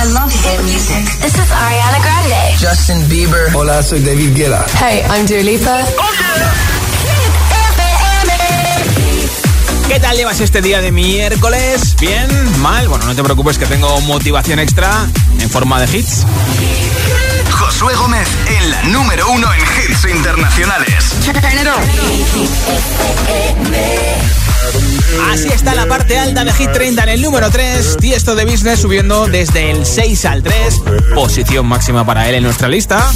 I 0.00 0.04
love 0.14 0.32
hit 0.32 0.62
music. 0.64 1.04
This 1.20 1.34
is 1.34 1.50
Ariana 1.52 2.00
Grande. 2.00 2.56
Justin 2.56 3.06
Bieber. 3.10 3.54
Hola, 3.54 3.82
soy 3.82 4.00
David 4.00 4.34
Guetta. 4.34 4.64
Hey, 4.80 5.04
I'm 5.10 5.26
Dua 5.26 5.42
Lipa. 5.42 5.84
¿Qué 9.88 10.00
tal 10.00 10.16
llevas 10.16 10.40
este 10.40 10.62
día 10.62 10.80
de 10.80 10.90
miércoles? 10.90 11.96
¿Bien? 12.00 12.28
¿Mal? 12.60 12.88
Bueno, 12.88 13.04
no 13.04 13.14
te 13.14 13.22
preocupes 13.22 13.58
que 13.58 13.66
tengo 13.66 14.00
motivación 14.02 14.58
extra 14.58 15.06
en 15.38 15.50
forma 15.50 15.78
de 15.78 15.98
hits. 15.98 16.24
Josué 17.80 17.96
Gómez 17.96 18.28
en 18.46 18.70
la 18.70 18.82
número 18.82 19.30
uno 19.30 19.48
en 19.54 19.60
hits 19.60 20.04
internacionales. 20.04 21.16
Así 25.32 25.48
está 25.48 25.74
la 25.74 25.86
parte 25.86 26.18
alta 26.18 26.44
de 26.44 26.52
Hit 26.52 26.72
30 26.72 27.02
en 27.04 27.08
el 27.08 27.22
número 27.22 27.50
3. 27.50 27.96
Tiesto 27.98 28.34
de 28.34 28.44
Business 28.44 28.80
subiendo 28.80 29.28
desde 29.28 29.70
el 29.70 29.86
6 29.86 30.24
al 30.26 30.42
3. 30.42 30.82
Posición 31.14 31.66
máxima 31.68 32.04
para 32.04 32.28
él 32.28 32.34
en 32.34 32.42
nuestra 32.42 32.68
lista. 32.68 33.10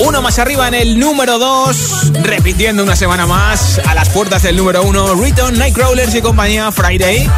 Uno 0.00 0.22
más 0.22 0.38
arriba 0.38 0.68
en 0.68 0.74
el 0.74 0.98
número 0.98 1.38
2, 1.38 2.12
repitiendo 2.22 2.82
una 2.82 2.96
semana 2.96 3.26
más 3.26 3.80
a 3.86 3.94
las 3.94 4.08
puertas 4.10 4.42
del 4.42 4.56
número 4.56 4.82
1, 4.82 5.14
Riton, 5.14 5.58
Nightcrawlers 5.58 6.14
y 6.14 6.22
compañía 6.22 6.70
Friday. 6.72 7.28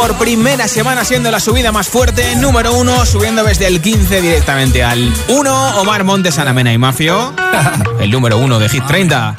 Por 0.00 0.16
primera 0.16 0.66
semana 0.66 1.04
siendo 1.04 1.30
la 1.30 1.38
subida 1.38 1.72
más 1.72 1.90
fuerte, 1.90 2.34
número 2.36 2.72
1, 2.72 3.04
subiendo 3.04 3.44
desde 3.44 3.66
el 3.66 3.82
15 3.82 4.22
directamente 4.22 4.82
al 4.82 5.12
1, 5.28 5.78
Omar 5.78 6.04
Montes, 6.04 6.38
Anamena 6.38 6.72
y 6.72 6.78
Mafio, 6.78 7.34
el 8.00 8.10
número 8.10 8.38
1 8.38 8.58
de 8.58 8.68
Hit 8.70 8.86
30. 8.86 9.36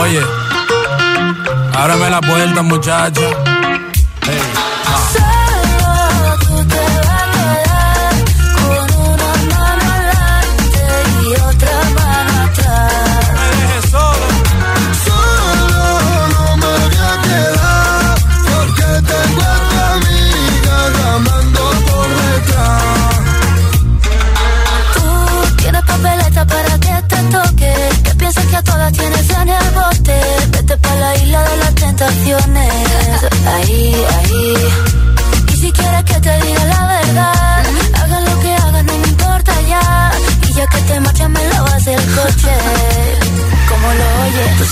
Oye, 0.00 0.20
ábrame 1.74 2.08
la 2.08 2.20
puerta, 2.20 2.62
muchacha. 2.62 3.59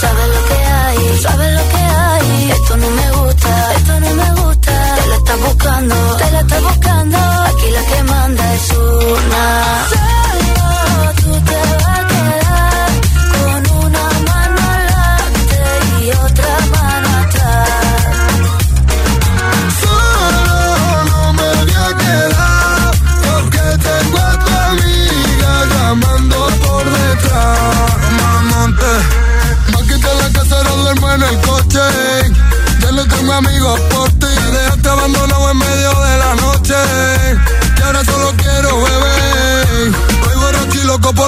Sabes 0.01 0.29
lo 0.35 0.45
que 0.49 0.55
hay, 0.55 0.97
tú 0.97 1.17
sabes 1.23 1.53
lo 1.59 1.69
que 1.73 1.77
hay. 1.77 2.51
Esto 2.51 2.77
no 2.77 2.91
me 2.91 3.11
gusta, 3.19 3.75
esto 3.77 4.01
no 4.01 4.11
me 4.15 4.31
gusta. 4.41 4.95
Te 4.97 5.09
la 5.09 5.17
estás 5.17 5.41
buscando, 5.41 5.95
te 6.17 6.31
la 6.31 6.41
estás 6.41 6.63
buscando. 6.63 7.19
Aquí 7.51 7.70
la 7.77 7.83
que 7.91 8.03
manda 8.05 8.55
es 8.55 8.70
una. 8.73 10.27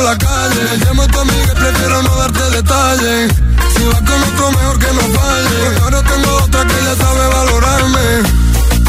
Por 0.00 0.04
la 0.04 0.18
calle. 0.18 0.84
Llamo 0.84 1.02
a 1.02 1.06
tu 1.06 1.18
amiga 1.18 1.52
y 1.52 1.60
prefiero 1.60 2.02
no 2.02 2.16
darte 2.16 2.50
detalles. 2.50 3.32
Si 3.74 3.84
vas 3.84 4.02
con 4.08 4.22
otro, 4.28 4.50
mejor 4.52 4.78
que 4.78 4.92
no 4.92 5.00
falle. 5.18 5.56
Porque 5.64 5.82
ahora 5.82 6.02
tengo 6.02 6.36
otra 6.44 6.64
que 6.64 6.74
ya 6.86 6.94
sabe 6.96 7.28
valorarme. 7.38 8.06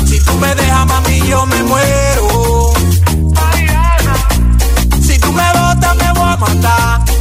Si 0.07 0.19
tú 0.23 0.33
me 0.38 0.55
dejas, 0.55 0.85
mami, 0.88 1.22
yo 1.27 1.45
me 1.45 1.63
muero. 1.63 2.73
Si 5.01 5.19
tú 5.19 5.31
me 5.33 5.47
botas, 5.53 5.95
me 5.95 6.13
voy 6.13 6.29
a 6.29 6.38
matar. 6.38 7.21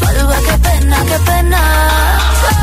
mena 0.00 0.12
le 0.12 0.18
resuelva. 0.18 0.36
Qué 0.40 0.58
pena, 0.58 0.96
qué 1.04 1.18
pena. 1.24 2.57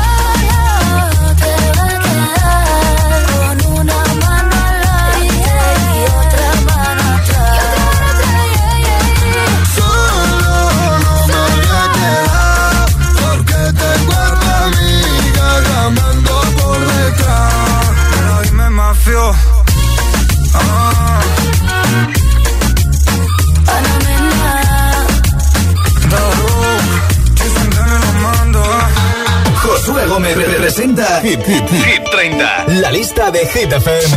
Gómez 30.16 30.34
representa 30.34 31.20
Hit, 31.20 31.44
Hit, 31.44 31.68
Hit 31.68 32.04
30, 32.10 32.64
la 32.80 32.90
lista 32.90 33.30
de 33.30 33.40
Hit 33.40 33.70
FM. 33.70 34.14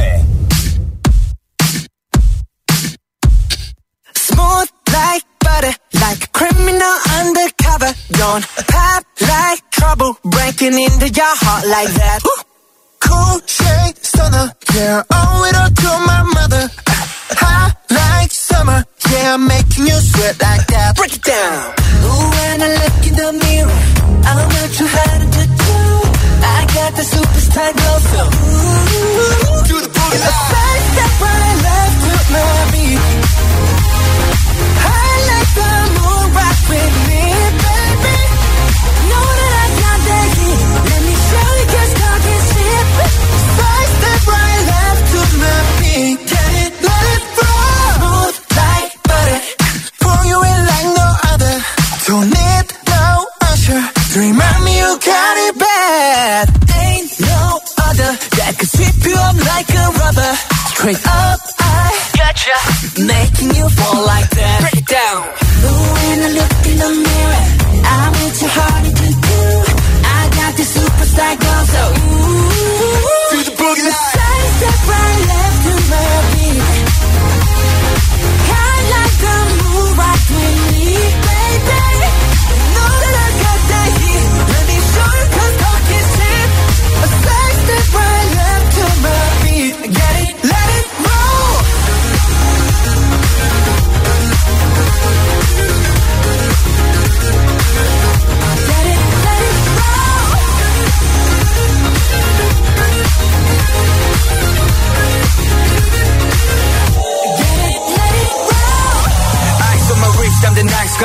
Smooth 4.16 4.70
like 4.94 5.26
butter, 5.44 5.76
like 6.00 6.24
a 6.24 6.28
criminal 6.32 6.96
undercover. 7.20 7.92
Don't 8.12 8.46
pop 8.72 9.04
like 9.20 9.62
trouble, 9.72 10.18
breaking 10.24 10.80
into 10.80 11.10
your 11.10 11.36
heart 11.44 11.68
like 11.68 11.92
that. 11.94 12.20
Ooh. 12.26 12.44
Cool 13.02 13.42
shade 13.46 13.98
stunner, 14.02 14.54
yeah, 14.74 15.04
owe 15.12 15.50
it 15.50 15.56
all 15.58 15.70
to 15.70 15.92
my 16.08 16.24
mother. 16.34 16.70
Hot 17.44 17.76
like 17.92 18.32
summer, 18.32 18.86
yeah, 19.12 19.34
I'm 19.34 19.46
making 19.46 19.86
you 19.86 20.00
sweat 20.00 20.42
like 20.42 20.66
that. 20.66 20.96
Break 20.96 21.18
it 21.18 21.24
down. 21.24 21.74
Ooh, 22.06 22.30
when 22.36 22.62
I 22.62 22.70
look 22.80 23.06
in 23.06 23.16
the 23.20 23.34
mirror, 23.44 23.80
I'm 24.24 24.48
what 24.48 24.80
you 24.80 24.88
had 24.88 25.29
I 26.90 26.92
got 26.92 26.98
the 26.98 27.06
superstar 27.06 27.70
glow, 27.78 27.98
ooh, 28.18 29.62
do 29.70 29.78
the 29.78 29.90
boogie. 29.94 30.26
A 30.26 30.34
side 30.50 30.84
step 30.90 31.14
right 31.22 31.58
left 31.66 31.98
to 32.02 32.14
my 32.34 32.50
beat. 32.74 33.02
I 34.74 35.06
like 35.30 35.52
the 35.60 35.70
moon 35.94 36.26
rock 36.34 36.60
with 36.66 36.96
me, 37.06 37.24
baby. 37.62 38.18
Know 39.06 39.28
that 39.38 39.54
I 39.54 39.68
got 39.82 40.00
that 40.10 40.28
heat. 40.34 40.62
Let 40.90 41.02
me 41.06 41.16
show 41.30 41.50
you 41.60 41.66
just 41.78 41.94
talk 42.02 42.24
and 42.34 42.44
shit. 42.50 42.86
Side 43.54 43.90
step 43.94 44.22
right 44.34 44.62
left 44.74 45.04
to 45.14 45.22
my 45.42 45.58
beat. 45.78 46.18
Get 46.26 46.52
it, 46.64 46.74
let 46.90 47.06
it 47.14 47.24
flow. 47.38 47.94
Smooth 48.02 48.38
like 48.58 48.92
butter. 49.06 49.40
You 50.26 50.38
in 50.42 50.62
like 50.74 50.90
no 50.98 51.08
other. 51.38 51.56
Don't 52.10 52.28
need 52.34 52.66
no 52.90 53.06
usher 53.46 53.82
remind 54.18 54.64
me 54.66 54.74
you 54.80 54.92
got 55.06 55.38
it 55.38 55.54
bad. 55.60 56.09
Straight 60.80 61.06
up, 61.08 61.40
I 61.60 61.92
gotcha. 62.16 62.56
Making 63.04 63.52
you 63.54 63.68
fall 63.68 64.00
like 64.06 64.30
that. 64.30 64.58
Break 64.64 64.80
it 64.80 64.88
down. 64.88 65.28
Ooh, 65.28 65.92
when 66.08 66.18
I 66.24 66.30
look 66.40 66.56
in 66.72 66.78
the 66.80 66.92
mirror, 67.04 67.44
I'm 67.84 68.12
with 68.24 68.40
your 68.40 68.54
heart 68.56 68.88
to 68.88 69.08
do. 69.12 69.40
I 70.08 70.22
got 70.40 70.56
the 70.56 70.64
superstar 70.64 71.36
glow, 71.36 71.59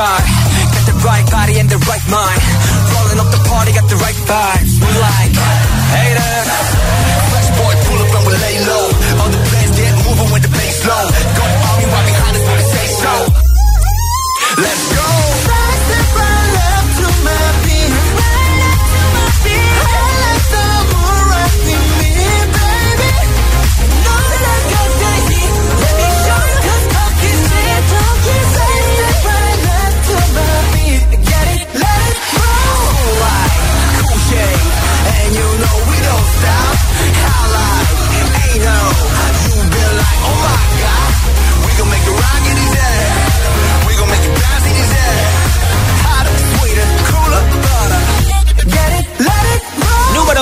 Guy. 0.05 0.21
Got 0.21 0.85
the 0.85 0.97
right 1.01 1.27
body 1.33 1.55
and 1.61 1.69
the 1.71 1.81
right 1.89 2.05
mind. 2.13 2.41
Rolling 2.93 3.19
up 3.25 3.31
the 3.33 3.41
party, 3.49 3.73
got 3.73 3.89
the 3.89 3.97
right 4.05 4.19
vibes. 4.29 4.77
We 4.77 4.91
like 5.01 5.33
haters. 5.97 6.49
Fresh 7.33 7.51
boy, 7.57 7.73
pull 7.89 8.01
up 8.05 8.13
and 8.13 8.25
we 8.29 8.35
lay 8.37 8.57
low. 8.69 8.85
All 9.25 9.31
the 9.33 9.41
plans 9.49 9.73
get 9.73 9.97
moving 10.05 10.29
with 10.29 10.45
the 10.45 10.53
bass 10.53 10.85
low. 10.85 11.09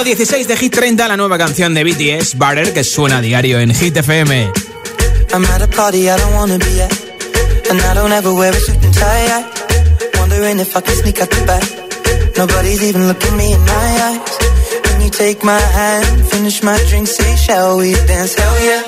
Número 0.02 0.16
16 0.16 0.49
de 0.49 0.56
Hit 0.56 0.75
30, 0.75 1.06
la 1.06 1.16
nueva 1.16 1.38
canción 1.38 1.75
de 1.75 1.84
BTS, 1.84 2.34
Butter, 2.34 2.72
que 2.72 2.82
suena 2.82 3.19
a 3.19 3.20
diario 3.20 3.60
en 3.60 3.72
Hit 3.72 3.96
FM. 3.96 4.50
I'm 5.32 5.44
at 5.44 5.62
a 5.62 5.69
party 5.69 6.10
I 6.10 6.16
don't 6.16 6.34
wanna 6.34 6.58
be 6.58 6.82
at. 6.82 6.93
And 7.70 7.81
I 7.81 7.94
don't 7.94 8.10
ever 8.10 8.34
wear 8.34 8.50
a 8.50 8.58
suit 8.58 8.82
and 8.82 8.93
tie. 8.93 9.28
I 9.31 10.19
wondering 10.19 10.58
if 10.58 10.76
I 10.76 10.81
can 10.81 10.96
sneak 10.96 11.20
out 11.20 11.31
the 11.31 11.46
back. 11.46 11.62
Nobody's 12.37 12.82
even 12.82 13.06
looking 13.06 13.37
me 13.37 13.52
in 13.52 13.60
my 13.60 13.90
eyes. 14.10 14.38
Can 14.82 15.02
you 15.02 15.10
take 15.10 15.44
my 15.44 15.60
hand, 15.60 16.26
finish 16.26 16.64
my 16.64 16.76
drink, 16.88 17.06
say, 17.06 17.37
shall 17.37 17.78
we 17.78 17.93
dance? 17.93 18.34
Hell 18.34 18.58
yeah. 18.64 18.82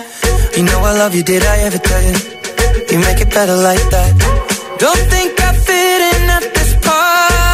You 0.56 0.64
know 0.64 0.80
I 0.80 0.98
love 0.98 1.14
you, 1.14 1.22
did 1.22 1.44
I 1.44 1.58
ever 1.60 1.78
tell 1.78 2.02
you? 2.02 2.16
You 2.90 2.98
make 2.98 3.20
it 3.20 3.30
better 3.30 3.54
like 3.54 3.86
that. 3.94 4.12
Don't 4.80 5.04
think 5.14 5.40
I 5.40 5.52
fit 5.52 6.00
in 6.10 6.28
at 6.28 6.54
this 6.54 6.74
party. 6.84 7.53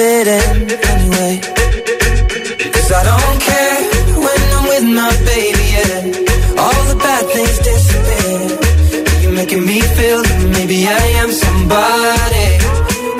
Fit 0.00 0.28
in 0.40 0.56
anyway? 0.92 1.34
Cause 2.74 2.90
I 2.98 3.02
don't 3.10 3.38
care 3.48 3.78
when 4.24 4.40
I'm 4.56 4.64
with 4.72 4.86
my 5.00 5.12
baby, 5.32 5.66
yeah. 5.76 6.62
All 6.62 6.82
the 6.90 6.96
bad 7.04 7.24
things 7.34 7.58
disappear. 7.68 8.40
You're 9.22 9.36
making 9.40 9.64
me 9.70 9.78
feel 9.96 10.20
that 10.28 10.40
maybe 10.56 10.78
I 11.02 11.04
am 11.22 11.30
somebody. 11.44 12.48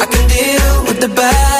I 0.03 0.06
can 0.12 0.25
deal 0.37 0.69
with 0.87 0.99
the 1.05 1.12
bad 1.23 1.60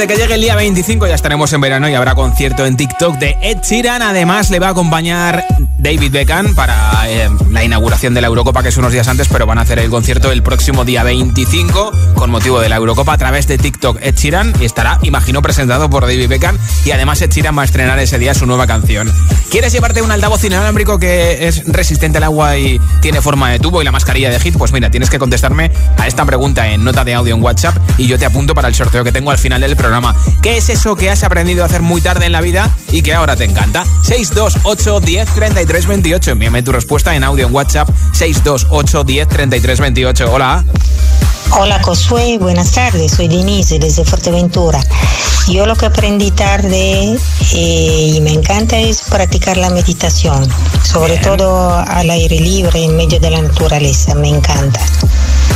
de 0.00 0.06
que 0.06 0.16
llegue 0.16 0.32
el 0.32 0.40
día 0.40 0.56
25, 0.56 1.06
ya 1.08 1.14
estaremos 1.14 1.52
en 1.52 1.60
verano 1.60 1.86
y 1.86 1.92
habrá 1.94 2.14
concierto 2.14 2.64
en 2.64 2.74
TikTok 2.74 3.18
de 3.18 3.36
Ed 3.42 3.58
Sheeran. 3.62 4.00
Además, 4.00 4.48
le 4.48 4.58
va 4.58 4.68
a 4.68 4.70
acompañar 4.70 5.44
David 5.80 6.12
Beckham 6.12 6.54
para 6.54 7.08
eh, 7.08 7.28
la 7.50 7.64
inauguración 7.64 8.12
de 8.12 8.20
la 8.20 8.26
Eurocopa, 8.26 8.62
que 8.62 8.68
es 8.68 8.76
unos 8.76 8.92
días 8.92 9.08
antes, 9.08 9.28
pero 9.28 9.46
van 9.46 9.58
a 9.58 9.62
hacer 9.62 9.78
el 9.78 9.88
concierto 9.88 10.30
el 10.30 10.42
próximo 10.42 10.84
día 10.84 11.02
25 11.02 11.92
con 12.14 12.30
motivo 12.30 12.60
de 12.60 12.68
la 12.68 12.76
Eurocopa 12.76 13.14
a 13.14 13.18
través 13.18 13.46
de 13.46 13.56
TikTok 13.56 13.98
Ed 14.02 14.14
Sheeran 14.14 14.52
y 14.60 14.66
estará, 14.66 14.98
imagino, 15.02 15.40
presentado 15.40 15.88
por 15.88 16.02
David 16.02 16.28
Beckham 16.28 16.58
y 16.84 16.90
además 16.90 17.22
Ed 17.22 17.30
Sheeran 17.30 17.56
va 17.56 17.62
a 17.62 17.64
estrenar 17.64 17.98
ese 17.98 18.18
día 18.18 18.34
su 18.34 18.46
nueva 18.46 18.66
canción. 18.66 19.10
¿Quieres 19.50 19.72
llevarte 19.72 20.02
un 20.02 20.12
altavoz 20.12 20.44
inalámbrico 20.44 20.98
que 20.98 21.48
es 21.48 21.64
resistente 21.66 22.18
al 22.18 22.24
agua 22.24 22.56
y 22.56 22.80
tiene 23.00 23.20
forma 23.20 23.50
de 23.50 23.58
tubo 23.58 23.82
y 23.82 23.84
la 23.84 23.90
mascarilla 23.90 24.30
de 24.30 24.38
hit? 24.38 24.56
Pues 24.56 24.72
mira, 24.72 24.90
tienes 24.90 25.10
que 25.10 25.18
contestarme 25.18 25.72
a 25.96 26.06
esta 26.06 26.24
pregunta 26.24 26.68
en 26.68 26.84
nota 26.84 27.04
de 27.04 27.14
audio 27.14 27.34
en 27.34 27.42
WhatsApp 27.42 27.76
y 27.98 28.06
yo 28.06 28.18
te 28.18 28.26
apunto 28.26 28.54
para 28.54 28.68
el 28.68 28.74
sorteo 28.74 29.02
que 29.02 29.12
tengo 29.12 29.30
al 29.30 29.38
final 29.38 29.60
del 29.62 29.74
programa. 29.74 30.14
¿Qué 30.42 30.56
es 30.56 30.68
eso 30.68 30.94
que 30.94 31.10
has 31.10 31.24
aprendido 31.24 31.62
a 31.62 31.66
hacer 31.66 31.82
muy 31.82 32.00
tarde 32.00 32.26
en 32.26 32.32
la 32.32 32.40
vida 32.40 32.70
y 32.92 33.02
que 33.02 33.12
ahora 33.12 33.34
te 33.34 33.44
encanta? 33.44 33.84
628 34.02 35.00
10 35.00 35.28
33 35.34 35.69
28. 35.70 36.32
Envíame 36.32 36.62
tu 36.62 36.72
respuesta 36.72 37.14
en 37.14 37.22
audio 37.22 37.46
en 37.46 37.54
WhatsApp 37.54 37.88
628 38.12 39.04
10 39.04 39.28
33 39.28 39.80
28. 39.80 40.32
Hola. 40.32 40.64
Hola 41.58 41.82
Josué, 41.82 42.38
buenas 42.38 42.72
tardes, 42.72 43.12
soy 43.12 43.28
Denise 43.28 43.78
desde 43.78 44.04
Fuerteventura. 44.04 44.80
Yo 45.48 45.66
lo 45.66 45.74
que 45.74 45.86
aprendí 45.86 46.30
tarde 46.30 47.16
eh, 47.52 48.12
y 48.14 48.20
me 48.20 48.32
encanta 48.32 48.78
es 48.78 49.02
practicar 49.02 49.56
la 49.56 49.70
meditación, 49.70 50.48
sobre 50.84 51.14
Bien. 51.14 51.22
todo 51.22 51.74
al 51.74 52.10
aire 52.10 52.38
libre 52.38 52.84
en 52.84 52.96
medio 52.96 53.18
de 53.18 53.30
la 53.30 53.42
naturaleza, 53.42 54.14
me 54.14 54.28
encanta. 54.28 54.80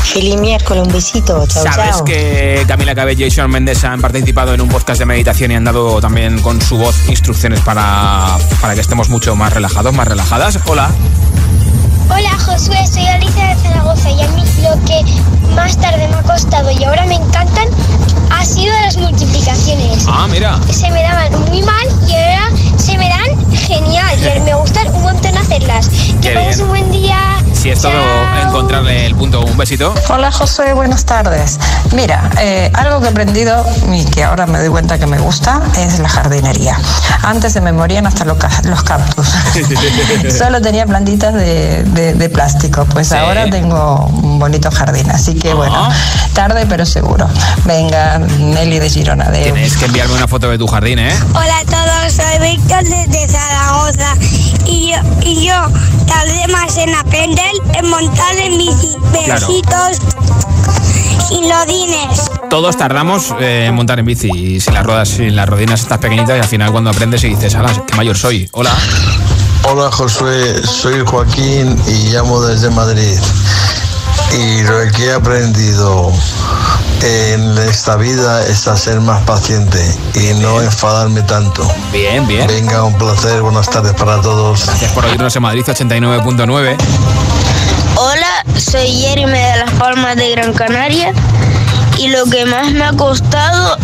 Feliz 0.03 0.37
miércoles, 0.37 0.87
un 0.87 0.93
besito, 0.93 1.47
chao, 1.47 1.63
¿Sabes 1.63 1.97
chao. 1.97 2.05
que 2.05 2.65
Camila 2.67 2.95
Cabello 2.95 3.27
y 3.27 3.31
Sean 3.31 3.51
Mendes 3.51 3.85
han 3.85 4.01
participado 4.01 4.55
en 4.55 4.61
un 4.61 4.69
podcast 4.69 4.99
de 4.99 5.07
meditación 5.07 5.51
y 5.51 5.55
han 5.57 5.65
dado 5.65 6.01
también 6.01 6.41
con 6.41 6.61
su 6.61 6.77
voz 6.77 7.09
instrucciones 7.09 7.61
para, 7.61 8.37
para 8.61 8.75
que 8.75 8.81
estemos 8.81 9.09
mucho 9.09 9.35
más 9.37 9.53
relajados, 9.53 9.95
más 9.95 10.07
relajadas? 10.07 10.59
Hola. 10.67 10.91
Hola 12.11 12.31
Josué, 12.39 12.87
soy 12.87 13.07
Alicia 13.07 13.49
de 13.49 13.57
Zaragoza 13.63 14.11
y 14.11 14.23
a 14.23 14.29
mí 14.29 14.45
lo 14.63 14.85
que 14.85 15.03
más 15.55 15.77
tarde 15.79 16.07
me 16.09 16.15
ha 16.15 16.23
costado 16.23 16.71
y 16.71 16.85
ahora 16.85 17.07
me 17.07 17.15
encantan 17.15 17.69
ha 18.31 18.45
sido 18.45 18.73
las 18.83 18.97
multiplicaciones. 18.97 20.05
Ah, 20.09 20.27
mira. 20.31 20.59
Se 20.71 20.91
me 20.91 21.03
daban 21.03 21.33
muy 21.49 21.63
mal 21.63 21.87
y 22.07 22.13
ahora 22.13 22.51
se 22.77 22.99
me 22.99 23.09
dan 23.09 23.53
genial 23.53 24.17
y 24.19 24.41
me 24.45 24.55
gustan 24.55 24.95
un 24.95 25.03
montón 25.03 25.37
hacerlas. 25.37 25.89
Qué 26.21 26.29
Que 26.29 26.35
pases 26.35 26.61
un 26.61 26.69
buen 26.69 26.91
día. 26.93 27.17
Si 27.65 27.71
es 27.71 27.81
todo 27.81 27.95
encontrarle 28.43 29.07
el 29.07 29.15
punto. 29.15 29.41
Un 29.41 29.57
besito. 29.57 29.95
Hola 30.11 30.31
Josué, 30.31 30.75
buenas 30.75 31.07
tardes. 31.07 31.59
Mira, 31.93 32.29
eh, 32.39 32.71
algo 32.75 33.01
que 33.01 33.07
he 33.07 33.09
aprendido 33.09 33.65
y 33.91 34.05
que 34.05 34.23
ahora 34.23 34.45
me 34.47 34.59
doy 34.59 34.69
cuenta 34.69 34.99
que 34.99 35.07
me 35.07 35.19
gusta 35.19 35.63
es 35.79 35.99
la 35.99 36.11
jardinería. 36.11 36.79
Antes 37.23 37.55
se 37.55 37.63
me 37.63 37.73
morían 37.73 38.07
hasta 38.07 38.27
los, 38.27 38.37
los 38.65 38.83
cactus. 38.83 39.27
Solo 40.39 40.61
tenía 40.61 40.85
plantitas 40.85 41.33
de, 41.33 41.85
de- 41.85 42.13
de 42.13 42.29
plástico. 42.29 42.85
Pues 42.85 43.09
Sí. 43.09 43.15
ahora 43.15 43.49
tengo 43.49 44.11
un 44.23 44.39
bonito 44.39 44.71
jardín. 44.71 45.11
Así 45.11 45.33
que 45.35 45.55
bueno, 45.55 45.89
tarde 46.35 46.67
pero 46.69 46.85
seguro. 46.85 47.27
Venga, 47.65 48.19
Nelly 48.19 48.79
de 48.79 48.91
Girona. 48.91 49.31
De... 49.31 49.41
Tienes 49.43 49.79
que 49.79 49.87
enviarme 49.87 50.13
una 50.17 50.29
foto 50.29 50.51
de 50.51 50.59
tu 50.59 50.67
jardín, 50.67 50.99
¿eh? 50.99 51.15
Hola 51.35 51.61
a 51.61 51.65
todos, 51.65 52.13
soy 52.13 52.47
Víctor 52.57 52.83
desde 52.85 53.27
Zaragoza 53.27 54.15
y 54.67 54.91
yo, 54.93 54.97
y 55.23 55.47
yo 55.47 55.55
tardé 56.07 56.47
más 56.49 56.77
en 56.77 56.95
aprender 56.95 57.54
en 57.75 57.89
montar 57.89 58.37
en 58.37 58.59
bici, 58.59 58.97
besitos 59.13 59.99
y 61.31 61.49
lodines. 61.49 62.31
Todos 62.51 62.77
tardamos 62.77 63.35
eh, 63.41 63.67
en 63.69 63.75
montar 63.75 63.99
en 63.99 64.07
bici 64.07 64.31
y 64.31 64.61
si 64.61 64.71
las 64.71 64.85
ruedas, 64.85 65.09
si 65.09 65.31
las 65.31 65.49
rodinas 65.49 65.81
estás 65.81 65.99
pequeñitas 65.99 66.37
y 66.37 66.41
al 66.41 66.49
final 66.49 66.73
cuando 66.73 66.91
aprendes 66.91 67.25
y 67.25 67.29
dices, 67.31 67.55
ala, 67.55 67.73
qué 67.87 67.95
mayor 67.95 68.17
soy. 68.17 68.49
Hola. 68.53 68.73
Hola 69.65 69.91
Josué, 69.91 70.63
soy 70.65 71.03
Joaquín 71.05 71.77
y 71.87 72.11
llamo 72.11 72.43
desde 72.43 72.71
Madrid. 72.71 73.19
Y 74.33 74.63
lo 74.63 74.93
que 74.93 75.07
he 75.07 75.13
aprendido 75.13 76.13
en 77.03 77.59
esta 77.59 77.97
vida 77.97 78.47
es 78.47 78.67
a 78.67 78.77
ser 78.77 79.01
más 79.01 79.23
paciente 79.23 79.79
y 80.15 80.35
no 80.41 80.61
enfadarme 80.61 81.23
tanto. 81.23 81.71
Bien, 81.93 82.27
bien. 82.27 82.47
Venga, 82.47 82.85
un 82.85 82.95
placer, 82.95 83.43
buenas 83.43 83.69
tardes 83.71 83.93
para 83.95 84.21
todos. 84.21 84.67
Gracias 84.67 84.93
por 84.93 85.05
oírnos 85.05 85.35
en 85.37 85.43
Madrid 85.43 85.65
89.9. 85.65 86.77
Hola, 88.07 88.45
soy 88.59 88.89
Jeremy 88.89 89.33
de 89.33 89.57
Las 89.57 89.71
Palmas 89.79 90.17
de 90.17 90.31
Gran 90.33 90.53
Canaria 90.53 91.15
y 91.97 92.09
lo 92.09 92.27
que 92.27 92.45
más 92.45 92.71
me 92.71 92.85
ha 92.85 92.93
costado 92.93 93.79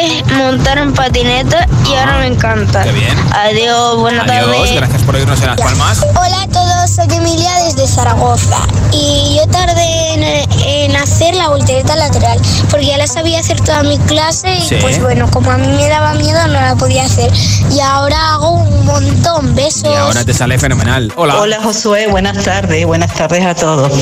es 0.00 0.26
montar 0.32 0.78
en 0.78 0.92
patineta 0.92 1.66
y 1.88 1.94
ahora 1.94 2.18
me 2.18 2.26
encanta. 2.26 2.82
Qué 2.82 2.92
bien. 2.92 3.16
Adiós, 3.32 3.98
buenas 3.98 4.28
Adiós, 4.28 4.46
tardes. 4.56 4.74
gracias 4.76 5.02
por 5.02 5.14
oírnos 5.16 5.40
en 5.40 5.46
Las 5.46 5.60
Palmas. 5.60 6.06
Hola 6.14 6.42
a 6.42 6.48
todos, 6.48 6.90
soy 6.90 7.06
Emilia 7.16 7.50
desde 7.64 7.86
Zaragoza 7.86 8.58
y 8.92 9.36
yo 9.38 9.46
tardé 9.50 10.14
en, 10.14 10.22
en 10.66 10.96
hacer 10.96 11.34
la 11.34 11.48
voltereta 11.48 11.96
lateral 11.96 12.38
porque 12.70 12.86
ya 12.86 12.96
la 12.98 13.06
sabía 13.06 13.40
hacer 13.40 13.60
toda 13.60 13.82
mi 13.82 13.98
clase 14.00 14.54
y 14.54 14.66
Sí. 14.66 14.76
pues 14.80 15.00
bueno, 15.00 15.30
como 15.30 15.50
a 15.50 15.56
mí 15.58 15.66
me 15.68 15.88
daba 15.88 16.14
miedo 16.14 16.38
no 16.48 16.54
la 16.54 16.74
podía 16.76 17.04
hacer 17.04 17.30
y 17.70 17.80
ahora 17.80 18.34
hago 18.34 18.50
un 18.50 18.84
montón, 18.86 19.54
besos. 19.54 19.84
Y 19.84 19.94
ahora 19.94 20.24
te 20.24 20.34
sale 20.34 20.58
fenomenal. 20.58 21.12
Hola. 21.16 21.36
Hola 21.40 21.58
Josué, 21.62 22.06
buenas 22.08 22.42
tardes, 22.44 22.84
buenas 22.86 23.12
tardes 23.14 23.44
a 23.44 23.54
todos. 23.54 23.92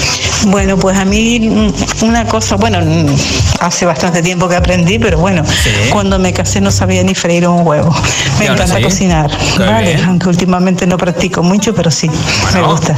Bueno, 0.46 0.76
pues 0.78 0.96
a 0.98 1.04
mí 1.04 1.40
mm, 1.40 2.04
una 2.04 2.26
cosa, 2.26 2.56
bueno, 2.56 2.78
mm, 2.80 3.14
hace 3.60 3.84
bastante 3.86 4.22
tiempo 4.22 4.48
que 4.48 4.56
aprendí, 4.56 4.98
pero 4.98 5.18
bueno, 5.18 5.42
cuando 5.90 6.18
me 6.18 6.32
casé 6.32 6.60
no 6.60 6.70
sabía 6.70 7.02
ni 7.02 7.14
freír 7.14 7.46
un 7.48 7.66
huevo. 7.66 7.94
Me 8.38 8.46
encanta 8.46 8.76
sí. 8.76 8.82
cocinar, 8.82 9.30
¿vale? 9.58 9.94
bien. 9.94 10.04
Aunque 10.08 10.28
últimamente 10.28 10.86
no 10.86 10.96
practico 10.96 11.42
mucho, 11.42 11.74
pero 11.74 11.90
sí, 11.90 12.10
me 12.52 12.62
gusta. 12.62 12.94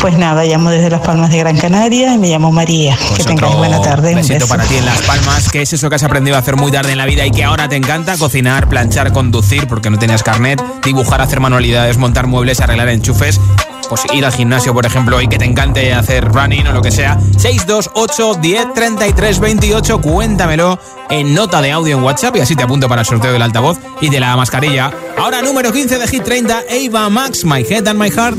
Pues 0.00 0.18
nada, 0.18 0.44
llamo 0.44 0.70
desde 0.70 0.90
Las 0.90 1.00
Palmas 1.00 1.30
de 1.30 1.38
Gran 1.38 1.56
Canaria 1.56 2.12
y 2.14 2.18
me 2.18 2.28
llamo 2.28 2.52
María. 2.52 2.96
que 2.96 3.04
Pues 3.08 3.26
tengáis 3.26 3.48
otro 3.54 3.58
buena 3.58 3.80
tarde. 3.80 4.10
un 4.10 4.16
besito 4.16 4.34
beso. 4.40 4.48
para 4.48 4.64
ti 4.64 4.76
en 4.76 4.84
Las 4.84 5.00
Palmas. 5.02 5.48
¿Qué 5.50 5.62
es 5.62 5.72
eso 5.72 5.88
que 5.88 5.96
has 5.96 6.02
aprendido 6.02 6.36
a 6.36 6.40
hacer 6.40 6.56
muy 6.56 6.70
tarde 6.70 6.92
en 6.92 6.98
la 6.98 7.06
vida 7.06 7.24
y 7.26 7.30
que 7.30 7.44
ahora 7.44 7.68
te 7.68 7.76
encanta? 7.76 8.16
Cocinar, 8.18 8.68
planchar, 8.68 9.12
conducir 9.12 9.66
porque 9.66 9.90
no 9.90 9.98
tenías 9.98 10.22
carnet, 10.22 10.62
dibujar, 10.84 11.20
hacer 11.20 11.40
manualidades, 11.40 11.96
montar 11.96 12.26
muebles, 12.26 12.60
arreglar 12.60 12.88
enchufes. 12.90 13.40
Pues 13.88 14.02
ir 14.12 14.24
al 14.24 14.32
gimnasio, 14.32 14.72
por 14.72 14.86
ejemplo, 14.86 15.20
y 15.20 15.28
que 15.28 15.38
te 15.38 15.44
encante 15.44 15.92
hacer 15.92 16.24
running 16.24 16.66
o 16.68 16.72
lo 16.72 16.82
que 16.82 16.90
sea. 16.90 17.18
628 17.36 18.34
10 18.40 18.74
33 18.74 19.40
28. 19.40 20.00
Cuéntamelo 20.00 20.78
en 21.10 21.34
nota 21.34 21.60
de 21.60 21.72
audio 21.72 21.98
en 21.98 22.02
WhatsApp 22.02 22.36
y 22.36 22.40
así 22.40 22.56
te 22.56 22.62
apunto 22.62 22.88
para 22.88 23.02
el 23.02 23.06
sorteo 23.06 23.32
del 23.32 23.42
altavoz 23.42 23.78
y 24.00 24.08
de 24.08 24.20
la 24.20 24.36
mascarilla. 24.36 24.90
Ahora, 25.18 25.42
número 25.42 25.72
15 25.72 25.98
de 25.98 26.08
Hit 26.08 26.24
30, 26.24 26.62
Ava 26.88 27.08
Max, 27.10 27.44
My 27.44 27.64
Head 27.68 27.88
and 27.88 28.00
My 28.00 28.10
Heart. 28.10 28.38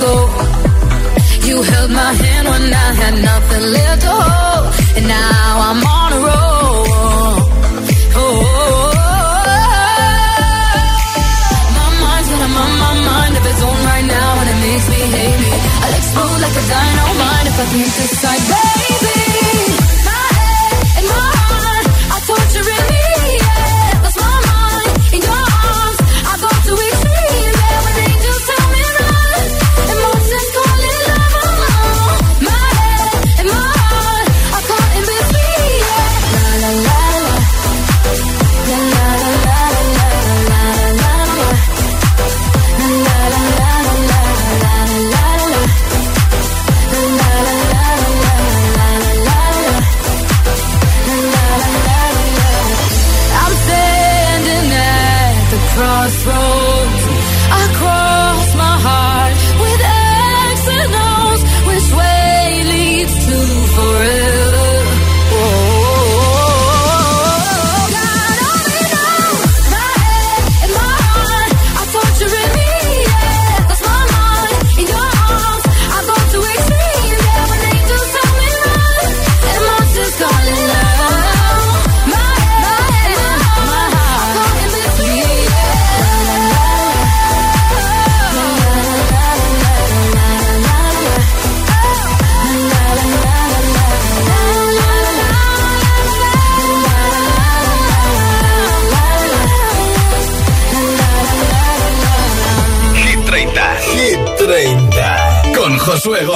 go. 0.00 0.14
You 1.48 1.56
held 1.62 1.90
my 1.90 2.12
hand 2.22 2.44
when 2.48 2.64
I 2.86 2.88
had 3.00 3.14
nothing 3.30 3.64
left 3.76 4.00
to 4.02 4.10
hold, 4.10 4.64
and 4.96 5.06
now 5.08 5.50
I'm 5.68 5.80
on 5.98 6.10
a 6.12 6.20
roll. 6.28 6.84
Oh, 8.14 8.20
oh, 8.20 8.20
oh, 8.20 8.44
oh. 8.68 9.08
my 11.78 11.88
mind's 12.02 12.30
on 12.34 12.50
my, 12.58 12.66
my 12.84 12.94
mind 13.10 13.32
if 13.38 13.44
its 13.50 13.62
on 13.68 13.78
right 13.90 14.06
now, 14.16 14.30
and 14.40 14.48
it 14.52 14.58
makes 14.66 14.86
me 14.92 15.00
hate 15.16 15.40
me. 15.44 15.52
I'll 15.82 15.94
explode 16.00 16.38
like 16.44 16.56
a 16.62 16.64
dynamite 16.72 17.46
if 17.50 17.56
I 17.62 17.66
can't 17.72 17.94
decide. 18.02 18.67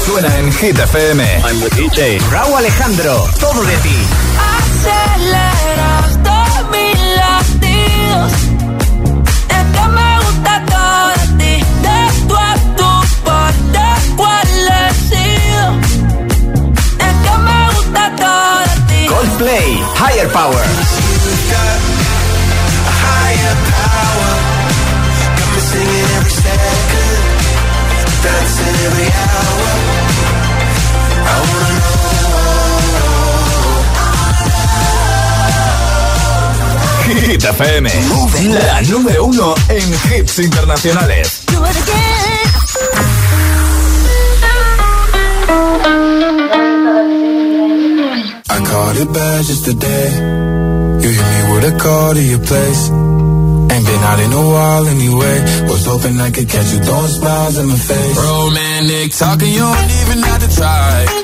Suena 0.04 0.38
en 0.38 0.52
Hit 0.52 0.78
FM. 0.78 1.22
I'm 1.22 1.60
the 1.60 1.70
DJ. 1.76 2.18
Raúl 2.30 2.58
Alejandro, 2.58 3.26
todo 3.40 3.62
de 3.62 3.76
ti. 3.78 3.96
Aceleras 4.58 6.18
mis 6.72 6.98
latidos. 7.20 8.32
Es 9.48 9.64
que 9.74 9.88
me 9.88 10.18
gusta 10.24 10.64
todo 10.66 11.08
de 11.08 11.26
ti. 11.40 11.64
De 11.86 12.26
tu 12.28 12.36
a 12.36 12.54
tu 12.76 12.90
parte, 13.24 13.84
¿cuál 14.16 14.48
he 14.48 14.94
sido? 15.08 15.64
Es 17.06 17.14
que 17.24 17.34
me 17.48 17.60
gusta 17.74 18.02
todo 18.16 18.58
de 18.60 18.76
ti. 18.88 19.06
Coldplay, 19.06 19.82
Higher 20.00 20.28
Power. 20.28 20.64
Hit 37.26 37.42
FM, 37.42 37.90
la 38.66 38.82
número 38.82 39.24
uno 39.24 39.54
en 39.68 39.94
hits 40.12 40.38
internacionales. 40.38 41.42
Do 41.46 41.64
it 41.64 41.76
again. 41.76 42.34
I 48.50 48.58
caught 48.66 48.96
it 48.96 49.12
bad 49.12 49.44
just 49.44 49.64
today. 49.64 50.08
You 51.02 51.10
hit 51.10 51.26
me 51.32 51.54
with 51.54 51.64
a 51.72 51.78
call 51.78 52.12
to 52.14 52.22
your 52.22 52.40
place. 52.40 52.90
Ain't 52.90 53.86
been 53.86 54.02
out 54.04 54.20
in 54.20 54.32
a 54.32 54.44
while 54.52 54.86
anyway. 54.86 55.36
Was 55.68 55.86
hoping 55.86 56.20
I 56.20 56.30
could 56.30 56.48
catch 56.48 56.72
you 56.72 56.80
throwing 56.80 57.08
smiles 57.08 57.58
in 57.58 57.66
my 57.66 57.76
face. 57.76 58.16
Romantic 58.18 59.12
talking, 59.12 59.52
you 59.52 59.60
don't 59.60 59.90
even 60.02 60.22
have 60.22 60.40
to 60.48 60.56
try. 60.56 61.23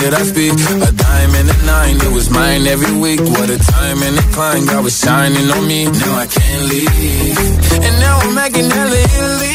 that 0.00 0.14
I 0.14 0.22
speak. 0.24 0.52
A 0.52 0.90
dime 0.92 1.34
and 1.40 1.48
a 1.50 1.58
nine, 1.66 1.96
it 1.96 2.12
was 2.12 2.30
mine 2.30 2.66
every 2.66 2.94
week. 2.96 3.20
What 3.20 3.48
a 3.50 3.58
time 3.58 3.98
and 4.02 4.16
a 4.18 4.24
climb, 4.32 4.64
God 4.66 4.84
was 4.84 4.96
shining 4.98 5.50
on 5.50 5.64
me. 5.66 5.84
Now 5.84 6.14
I 6.24 6.26
can't 6.26 6.64
leave. 6.72 7.38
And 7.86 7.94
now 8.00 8.16
I'm 8.24 8.34
making 8.34 8.68
hella 8.70 8.98
Italy. 9.16 9.54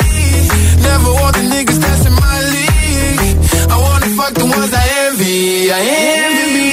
Never 0.86 1.12
want 1.19 1.34
the 1.38 1.45
niggas 1.54 1.80
that's 1.82 2.06
in 2.06 2.13
my 2.13 2.38
league. 2.54 3.38
I 3.73 3.78
wanna 3.86 4.10
fuck 4.17 4.34
the 4.34 4.45
ones 4.45 4.71
I 4.73 4.86
envy. 5.06 5.71
I 5.71 5.82
envy. 6.21 6.67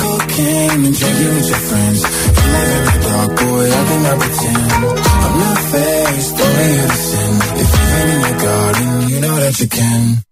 Cocaine 0.00 0.82
and 0.88 0.96
drinking 0.98 1.32
with 1.36 1.48
your 1.52 1.62
friends. 1.68 2.00
You 2.02 2.48
the 2.86 2.96
dark, 3.06 3.30
boy, 3.40 3.64
I 3.78 3.82
cannot 3.88 4.16
pretend. 4.20 4.72
I'm 5.24 5.34
not 5.42 5.58
faced, 5.72 6.36
only 6.44 6.70
sin. 7.06 7.32
If 7.62 7.68
you've 7.72 7.92
in 8.12 8.20
your 8.26 8.36
garden, 8.44 8.90
you 9.10 9.18
know 9.20 9.36
that 9.40 9.54
you 9.60 9.68
can. 9.68 10.31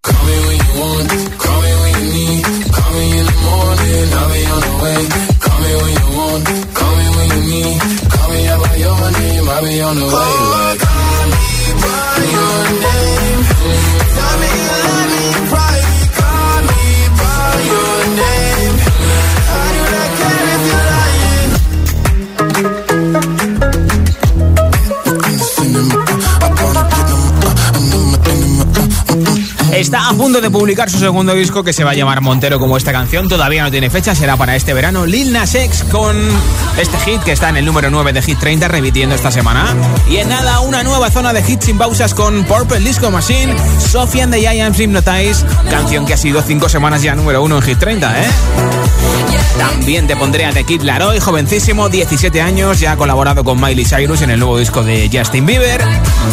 Call 4.51 5.59
me 5.61 5.73
when 5.81 5.93
you 6.01 6.09
want, 6.19 6.47
call 6.75 6.97
me 6.97 7.07
when 7.17 7.29
you 7.31 7.43
need. 7.51 7.81
Call 8.11 8.29
me 8.31 8.49
out 8.49 8.61
by 8.63 8.77
your 8.77 9.11
name, 9.13 9.49
I'll 9.49 9.63
be 9.63 9.81
on 9.81 9.97
the 9.97 10.07
way. 10.07 10.33
Like, 10.57 11.00
Está 29.91 30.09
a 30.09 30.15
punto 30.15 30.41
de 30.41 30.49
publicar 30.51 30.89
su 30.89 31.01
segundo 31.01 31.35
disco 31.35 31.65
que 31.65 31.73
se 31.73 31.83
va 31.83 31.91
a 31.91 31.95
llamar 31.95 32.21
Montero 32.21 32.61
como 32.61 32.77
esta 32.77 32.93
canción. 32.93 33.29
Todavía 33.29 33.65
no 33.65 33.73
tiene 33.73 33.91
fecha, 33.91 34.15
será 34.15 34.37
para 34.37 34.55
este 34.55 34.73
verano. 34.73 35.05
Lil 35.05 35.33
Nas 35.33 35.53
X 35.57 35.83
con 35.91 36.17
este 36.81 36.97
hit 36.99 37.21
que 37.25 37.33
está 37.33 37.49
en 37.49 37.57
el 37.57 37.65
número 37.65 37.91
9 37.91 38.13
de 38.13 38.23
Hit 38.23 38.39
30, 38.39 38.69
repitiendo 38.69 39.17
esta 39.17 39.33
semana. 39.33 39.75
Y 40.09 40.19
en 40.19 40.29
nada, 40.29 40.61
una 40.61 40.85
nueva 40.85 41.11
zona 41.11 41.33
de 41.33 41.41
hits 41.41 41.65
sin 41.65 41.77
pausas 41.77 42.15
con 42.15 42.45
Purple 42.45 42.79
Disco 42.79 43.11
Machine, 43.11 43.53
Sophie 43.81 44.23
and 44.23 44.33
the 44.33 44.39
Giants 44.39 44.79
Hypnotize, 44.79 45.45
canción 45.69 46.07
que 46.07 46.15
ha 46.15 46.17
sido 46.17 46.41
5 46.41 46.69
semanas 46.69 47.03
ya 47.03 47.17
número 47.17 47.43
1 47.43 47.57
en 47.57 47.63
Hit 47.63 47.79
30, 47.81 48.21
¿eh? 48.23 48.27
También 49.59 50.07
te 50.07 50.17
pondré 50.17 50.47
a 50.47 50.53
The 50.53 50.65
Kid 50.65 50.83
Laroi, 50.83 51.21
jovencísimo, 51.21 51.89
17 51.89 52.41
años, 52.41 52.81
ya 52.81 52.93
ha 52.93 52.97
colaborado 52.97 53.45
con 53.45 53.61
Miley 53.61 53.85
Cyrus 53.85 54.23
en 54.23 54.31
el 54.31 54.39
nuevo 54.39 54.59
disco 54.59 54.83
de 54.83 55.11
Justin 55.13 55.47
Bieber. 55.47 55.83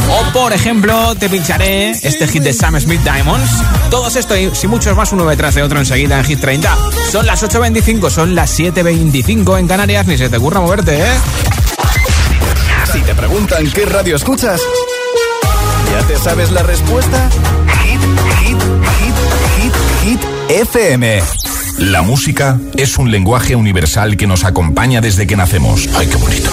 O, 0.09 0.33
por 0.33 0.53
ejemplo, 0.53 1.15
te 1.15 1.29
pincharé 1.29 1.91
este 1.91 2.27
hit 2.27 2.43
de 2.43 2.53
Sam 2.53 2.79
Smith 2.79 3.01
Diamonds. 3.01 3.49
Todos 3.89 4.15
esto 4.15 4.35
y 4.37 4.51
y 4.67 4.67
muchos 4.67 4.95
más, 4.95 5.11
uno 5.13 5.25
detrás 5.25 5.55
de 5.55 5.63
otro 5.63 5.79
enseguida 5.79 6.19
en 6.19 6.25
Hit 6.25 6.41
30. 6.41 6.77
Son 7.11 7.25
las 7.25 7.41
8.25, 7.43 8.09
son 8.09 8.35
las 8.35 8.59
7.25 8.59 9.59
en 9.59 9.67
Canarias, 9.67 10.05
ni 10.07 10.17
se 10.17 10.29
te 10.29 10.37
ocurra 10.37 10.59
moverte, 10.59 10.97
¿eh? 10.97 11.17
Si 12.91 12.99
te 13.01 13.15
preguntan 13.15 13.69
qué 13.71 13.85
radio 13.85 14.15
escuchas, 14.15 14.61
¿ya 15.91 16.07
te 16.07 16.17
sabes 16.17 16.51
la 16.51 16.63
respuesta? 16.63 17.29
Hit, 17.83 18.01
hit, 18.39 18.61
hit, 18.99 19.73
hit, 20.03 20.19
hit, 20.19 20.21
FM. 20.49 21.46
La 21.77 22.01
música 22.01 22.59
es 22.75 22.97
un 22.97 23.11
lenguaje 23.11 23.55
universal 23.55 24.17
que 24.17 24.25
nos 24.25 24.43
acompaña 24.45 24.99
desde 24.99 25.27
que 25.27 25.35
nacemos. 25.35 25.87
¡Ay, 25.95 26.07
qué 26.07 26.15
bonito! 26.15 26.49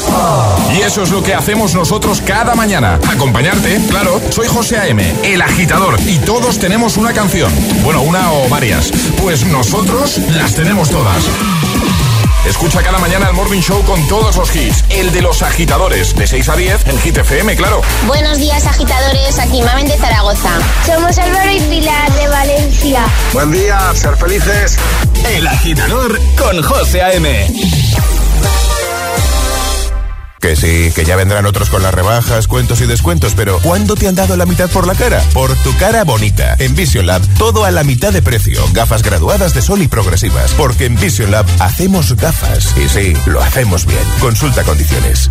Y 0.76 0.82
eso 0.82 1.02
es 1.02 1.10
lo 1.10 1.22
que 1.22 1.34
hacemos 1.34 1.74
nosotros 1.74 2.20
cada 2.20 2.54
mañana. 2.54 2.98
Acompañarte, 3.08 3.80
claro. 3.88 4.20
Soy 4.30 4.46
José 4.48 4.76
A.M., 4.76 5.14
el 5.22 5.40
agitador, 5.40 5.98
y 6.06 6.18
todos 6.18 6.58
tenemos 6.58 6.98
una 6.98 7.14
canción. 7.14 7.50
Bueno, 7.82 8.02
una 8.02 8.32
o 8.32 8.48
varias. 8.50 8.92
Pues 9.22 9.46
nosotros 9.46 10.18
las 10.36 10.54
tenemos 10.54 10.90
todas. 10.90 11.24
Escucha 12.46 12.82
cada 12.82 12.98
mañana 12.98 13.28
el 13.28 13.32
Morning 13.34 13.62
Show 13.62 13.82
con 13.84 14.06
todos 14.06 14.36
los 14.36 14.54
hits. 14.54 14.84
El 14.90 15.10
de 15.12 15.22
los 15.22 15.42
agitadores, 15.42 16.14
de 16.14 16.26
6 16.26 16.48
a 16.50 16.56
10 16.56 16.86
en 16.88 16.98
Hit 16.98 17.16
FM, 17.16 17.56
claro. 17.56 17.80
Buenos 18.06 18.36
días, 18.38 18.66
agitadores. 18.66 19.38
Aquí 19.38 19.62
Mamen 19.62 19.86
de 19.86 19.96
Zaragoza. 19.96 20.50
Somos 20.84 21.16
Álvaro 21.16 21.50
y 21.50 21.60
Pilar 21.60 22.12
de 22.12 22.28
Valencia. 22.28 23.06
Buen 23.32 23.50
día, 23.50 23.80
ser 23.94 24.16
felices. 24.18 24.76
El 25.30 25.46
agitador 25.46 26.20
con 26.36 26.62
José 26.62 27.02
A.M. 27.02 27.46
Que 30.40 30.56
sí, 30.56 30.92
que 30.94 31.06
ya 31.06 31.16
vendrán 31.16 31.46
otros 31.46 31.70
con 31.70 31.82
las 31.82 31.94
rebajas, 31.94 32.46
cuentos 32.48 32.82
y 32.82 32.86
descuentos, 32.86 33.32
pero 33.34 33.58
¿cuándo 33.60 33.94
te 33.94 34.06
han 34.08 34.14
dado 34.14 34.36
la 34.36 34.44
mitad 34.44 34.68
por 34.68 34.86
la 34.86 34.94
cara? 34.94 35.22
Por 35.32 35.54
tu 35.62 35.74
cara 35.78 36.04
bonita. 36.04 36.54
En 36.58 36.74
Vision 36.74 37.06
Lab, 37.06 37.22
todo 37.38 37.64
a 37.64 37.70
la 37.70 37.82
mitad 37.82 38.12
de 38.12 38.20
precio. 38.20 38.62
Gafas 38.74 39.02
graduadas 39.02 39.54
de 39.54 39.62
sol 39.62 39.80
y 39.80 39.88
progresivas. 39.88 40.52
Porque 40.52 40.84
en 40.84 40.96
Vision 40.96 41.30
Lab 41.30 41.46
hacemos 41.60 42.14
gafas. 42.16 42.74
Y 42.76 42.88
sí, 42.90 43.14
lo 43.24 43.40
hacemos 43.40 43.86
bien. 43.86 44.04
Consulta 44.20 44.62
condiciones. 44.64 45.30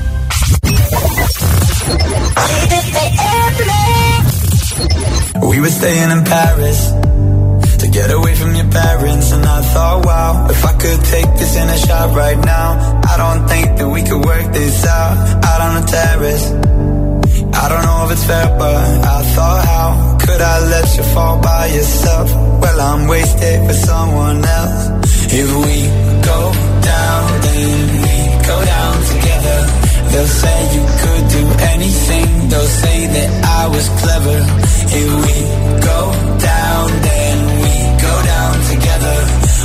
We 5.49 5.59
were 5.59 5.69
staying 5.69 6.11
in 6.11 6.23
Paris 6.23 6.79
to 7.81 7.87
get 7.91 8.09
away 8.11 8.35
from 8.35 8.55
your 8.55 8.69
parents, 8.69 9.31
and 9.31 9.43
I 9.45 9.61
thought, 9.73 10.05
wow, 10.05 10.47
if 10.49 10.63
I 10.65 10.73
could 10.73 11.01
take 11.05 11.29
this 11.39 11.55
in 11.55 11.67
a 11.67 11.77
shot 11.77 12.15
right 12.15 12.37
now, 12.37 13.01
I 13.11 13.17
don't 13.17 13.47
think 13.47 13.77
that 13.77 13.89
we 13.89 14.01
could 14.03 14.23
work 14.23 14.53
this 14.53 14.85
out 14.85 15.43
out 15.45 15.61
on 15.61 15.81
the 15.81 15.87
terrace. 15.87 16.45
I 17.53 17.69
don't 17.69 17.83
know 17.83 18.05
if 18.05 18.11
it's 18.13 18.25
fair, 18.25 18.47
but 18.57 18.75
I 19.17 19.21
thought, 19.35 19.65
how 19.65 20.17
could 20.19 20.41
I 20.41 20.59
let 20.73 20.97
you 20.97 21.03
fall 21.13 21.41
by 21.41 21.65
yourself? 21.67 22.29
Well, 22.61 22.79
I'm 22.81 23.07
wasted 23.07 23.67
for 23.67 23.73
someone 23.73 24.43
else. 24.45 25.33
If 25.33 25.49
we 25.63 25.77
go 26.25 26.70
They'll 30.11 30.27
say 30.27 30.57
you 30.75 30.83
could 31.03 31.25
do 31.39 31.43
anything. 31.73 32.49
They'll 32.49 32.73
say 32.83 33.07
that 33.15 33.29
I 33.61 33.67
was 33.67 33.87
clever. 34.01 34.37
If 34.99 35.07
we 35.23 35.37
go 35.79 35.99
down, 36.51 36.87
then 37.07 37.35
we 37.63 37.73
go 38.07 38.13
down 38.33 38.53
together. 38.71 39.17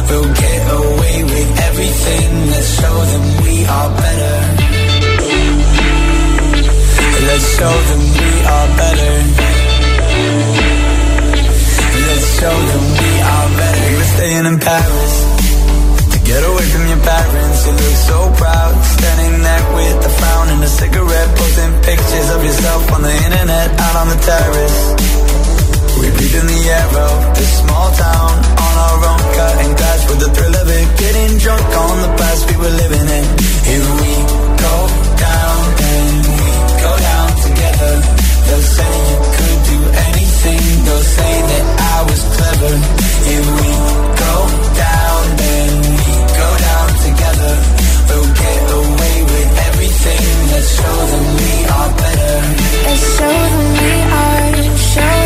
We'll 0.08 0.32
get 0.34 0.60
away 0.70 1.16
with 1.24 1.50
everything. 1.68 2.28
Let's 2.52 2.70
show 2.80 2.96
them 3.10 3.24
we 3.42 3.56
are 3.66 3.90
better. 4.02 4.36
Let's 7.26 7.46
show 7.58 7.74
them 7.90 8.02
we 8.16 8.30
are 8.54 8.68
better. 8.80 9.14
Let's 12.06 12.26
show 12.38 12.56
them 12.70 12.84
we 13.02 13.12
are 13.34 13.48
better. 13.58 13.86
We 13.90 13.96
were 13.98 14.10
staying 14.14 14.46
in 14.46 14.58
Paris 14.60 15.45
get 16.26 16.42
away 16.42 16.66
from 16.74 16.84
your 16.90 17.02
parents. 17.06 17.58
You 17.66 17.72
look 17.72 17.96
so 18.10 18.18
proud, 18.34 18.74
standing 18.98 19.34
there 19.46 19.64
with 19.78 20.10
a 20.10 20.12
frown 20.18 20.46
and 20.54 20.60
a 20.62 20.70
cigarette, 20.70 21.30
posting 21.38 21.72
pictures 21.86 22.28
of 22.34 22.40
yourself 22.42 22.82
on 22.92 23.02
the 23.02 23.14
internet, 23.14 23.68
out 23.78 23.96
on 24.02 24.08
the 24.10 24.18
terrace. 24.18 24.78
We 26.02 26.06
breathe 26.10 26.36
in 26.42 26.46
the 26.50 26.62
air 26.66 26.90
of 27.06 27.16
this 27.38 27.52
small 27.62 27.88
town 27.94 28.32
on 28.58 28.74
our 28.86 28.98
own, 29.10 29.22
cutting 29.38 29.72
glass 29.78 30.00
with 30.10 30.20
the 30.26 30.30
thrill 30.34 30.56
of 30.62 30.66
it, 30.68 30.86
getting 30.98 31.32
drunk 31.38 31.62
on 31.62 31.94
the 32.04 32.12
past 32.18 32.40
we 32.50 32.56
were 32.58 32.74
living 32.74 33.06
in. 33.06 33.26
If 33.76 33.82
we 34.02 34.12
go 34.66 34.76
down, 35.30 35.58
then 35.78 36.10
we 36.36 36.48
go 36.84 36.92
down 37.06 37.28
together. 37.46 37.92
They'll 38.46 38.68
say 38.76 38.92
you 39.10 39.18
could 39.36 39.60
do 39.72 39.78
anything. 40.10 40.64
They'll 40.86 41.08
say 41.18 41.32
that 41.50 41.64
I 41.94 41.98
was 42.10 42.20
clever. 42.34 42.74
If 43.26 43.44
we 43.58 43.70
go 44.20 44.34
down, 44.74 45.06
down 45.36 45.85
together. 47.36 47.54
We'll 48.08 48.32
get 48.34 48.62
away 48.80 49.16
with 49.32 49.50
everything. 49.68 50.24
Let's 50.52 50.70
show 50.76 50.98
them 51.12 51.26
we 51.36 51.54
are 51.76 51.90
better. 52.00 52.36
Let's 52.86 53.04
show 53.16 53.36
them 53.52 53.66
we 53.76 53.92
are, 54.20 54.52
show 54.76 55.25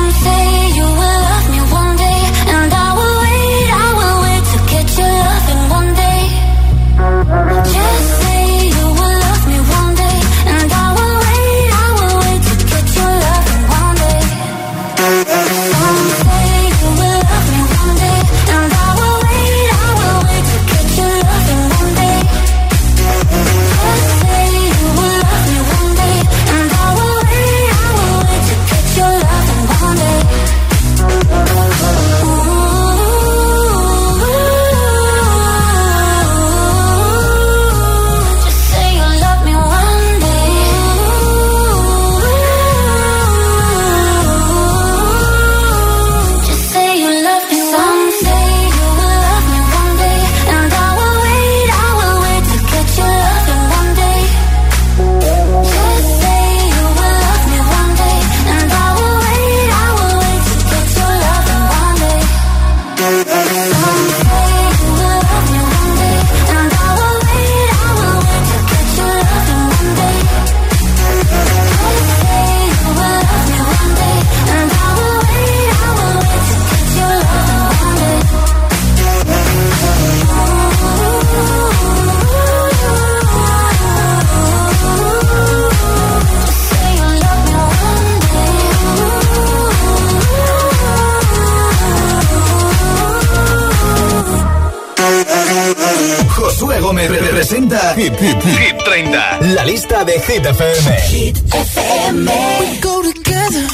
30. 97.69 98.01
Hit, 98.01 98.13
hit, 98.19 98.43
hit. 98.43 98.59
Hit 98.59 98.81
30. 98.81 99.53
La 99.55 99.63
lista 99.63 100.03
de 100.03 100.13
Hit 100.13 100.45
FM. 100.45 100.91
Hit 101.09 101.37
FM. 101.49 102.27
We 102.59 102.79
go 102.79 103.01
together. 103.01 103.65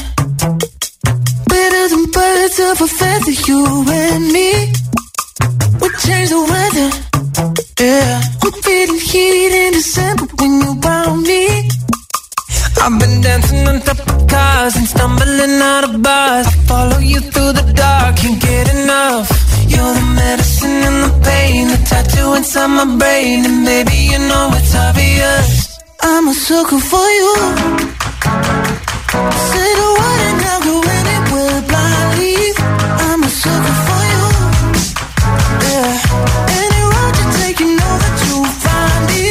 Better 1.46 1.88
than 1.88 2.04
birds 2.10 2.58
of 2.58 2.80
a 2.80 2.88
feather, 2.88 3.36
you 3.46 3.84
and 3.88 4.32
me. 4.32 4.50
We 5.80 5.88
change 6.04 6.30
the 6.30 6.42
weather. 6.52 6.90
Yeah. 7.80 8.20
We 8.42 8.50
didn't 8.62 9.00
heat 9.00 9.52
in 9.62 9.72
December 9.72 10.26
when 10.38 10.52
you 10.62 10.80
found 10.82 11.22
me. 11.22 11.68
I've 12.82 12.98
been 13.00 13.20
dancing 13.20 13.66
on 13.68 13.80
top 13.80 14.00
of 14.00 14.26
cars 14.28 14.76
and 14.76 14.86
stumbling 14.86 15.60
out 15.60 15.84
of 15.84 16.02
bars. 16.02 16.46
Follow 16.66 16.98
you 16.98 17.20
through 17.20 17.52
the 17.52 17.72
dark, 17.74 18.16
can't 18.16 18.40
get 18.40 18.74
enough 18.74 19.47
You're 19.74 19.94
the 19.94 20.06
medicine 20.22 20.78
and 20.88 20.98
the 21.06 21.12
pain, 21.24 21.68
the 21.68 21.78
tattoo 21.90 22.34
inside 22.34 22.68
my 22.68 22.86
brain, 22.98 23.44
and 23.44 23.64
baby 23.64 23.98
you 24.12 24.18
know 24.18 24.50
it's 24.58 24.74
obvious. 24.74 25.78
I'm 26.00 26.28
a 26.28 26.34
sucker 26.34 26.80
for 26.90 27.08
you. 27.18 27.34
Say 29.50 29.70
the 29.80 29.88
word 29.98 30.20
and 30.28 30.40
I'll 30.50 30.62
go 30.68 30.76
anywhere 30.98 31.60
blindly. 31.70 32.36
I'm 33.08 33.22
a 33.22 33.30
sucker 33.42 33.76
for 33.86 34.02
you. 34.12 34.24
Yeah. 35.66 35.92
Any 36.62 36.82
road 36.92 37.14
you 37.20 37.26
take, 37.40 37.58
you 37.60 37.70
know 37.80 37.94
that 38.02 38.16
you'll 38.24 38.52
find 38.64 39.02
me. 39.10 39.24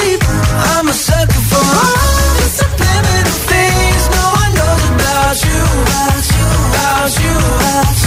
I'm 0.74 0.88
a 0.88 0.96
sucker 1.08 1.44
for 1.52 1.66
all 1.82 2.30
the 2.40 2.48
subliminal 2.60 3.38
things 3.52 4.04
no 4.18 4.26
one 4.42 4.52
knows 4.60 4.84
about 4.94 5.38
you. 5.48 5.60
About 5.88 6.26
you. 6.36 6.48
About 6.68 7.12
you. 7.24 7.36
About 7.58 7.98
you. 8.04 8.07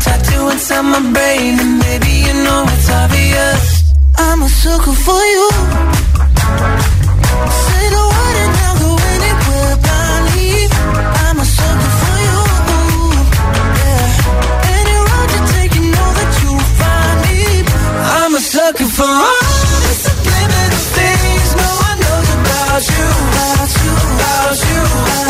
tattoo 0.00 0.48
inside 0.50 0.82
my 0.82 1.00
brain, 1.14 1.58
and 1.60 1.80
baby 1.80 2.12
you 2.26 2.34
know 2.44 2.64
it's 2.74 2.88
obvious. 2.90 3.62
I'm 4.16 4.42
a 4.42 4.48
sucker 4.48 4.96
for 5.06 5.22
you. 5.34 5.46
Say 7.64 7.84
the 7.96 8.04
word 8.12 8.36
and 8.44 8.54
I'll 8.64 8.76
go 8.82 8.90
anywhere 9.14 9.74
blindly. 9.84 10.52
I'm 11.24 11.38
a 11.44 11.46
sucker 11.56 11.92
for 12.00 12.16
you. 12.26 12.38
Yeah. 13.80 14.74
Any 14.76 14.96
road 15.08 15.28
you 15.34 15.42
take, 15.54 15.72
you 15.78 15.84
know 15.96 16.10
that 16.18 16.30
you'll 16.40 16.66
find 16.80 17.18
me. 17.26 17.38
I'm 18.18 18.32
a 18.34 18.42
sucker 18.52 18.90
for 18.96 19.10
all 19.28 19.76
the 19.86 19.94
subliminal 20.04 20.84
things 20.96 21.48
no 21.62 21.70
one 21.88 21.98
knows 22.04 22.28
about 22.38 22.82
you. 22.92 23.06
About 23.32 23.70
you. 23.82 23.92
About 24.14 24.58
you. 24.70 25.29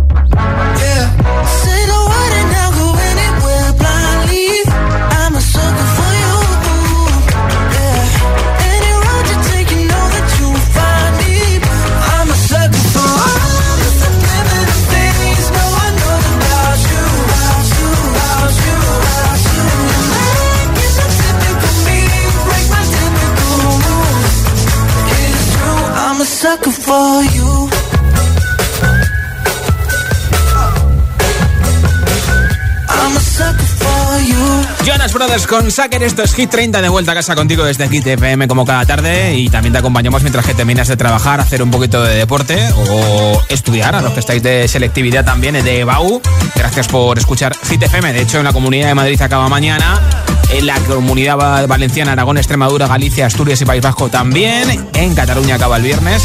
Brothers 35.31 35.47
con 35.47 35.71
Sacker, 35.71 36.03
esto 36.03 36.23
es 36.23 36.33
Hit 36.33 36.49
30 36.49 36.81
de 36.81 36.89
vuelta 36.89 37.13
a 37.13 37.15
casa 37.15 37.35
contigo 37.35 37.63
desde 37.63 37.87
Hit 37.87 38.05
FM 38.05 38.49
como 38.49 38.65
cada 38.65 38.85
tarde 38.85 39.33
y 39.37 39.47
también 39.47 39.71
te 39.71 39.79
acompañamos 39.79 40.23
mientras 40.23 40.45
que 40.45 40.53
terminas 40.53 40.89
de 40.89 40.97
trabajar, 40.97 41.39
hacer 41.39 41.63
un 41.63 41.71
poquito 41.71 42.03
de 42.03 42.15
deporte 42.15 42.59
o 42.75 43.41
estudiar, 43.47 43.95
a 43.95 44.01
los 44.01 44.11
que 44.11 44.19
estáis 44.19 44.43
de 44.43 44.67
selectividad 44.67 45.23
también 45.23 45.63
de 45.63 45.85
BAU. 45.85 46.21
Gracias 46.53 46.89
por 46.89 47.17
escuchar 47.17 47.55
Hit 47.69 47.81
FM, 47.81 48.11
de 48.11 48.21
hecho 48.23 48.39
en 48.39 48.43
la 48.43 48.51
Comunidad 48.51 48.87
de 48.87 48.95
Madrid 48.95 49.21
acaba 49.21 49.47
mañana, 49.47 50.01
en 50.49 50.65
la 50.65 50.77
Comunidad 50.81 51.37
Valenciana, 51.65 52.11
Aragón, 52.11 52.37
Extremadura, 52.37 52.87
Galicia, 52.87 53.27
Asturias 53.27 53.61
y 53.61 53.65
País 53.65 53.81
Vasco 53.81 54.09
también, 54.09 54.85
en 54.93 55.15
Cataluña 55.15 55.55
acaba 55.55 55.77
el 55.77 55.83
viernes, 55.83 56.23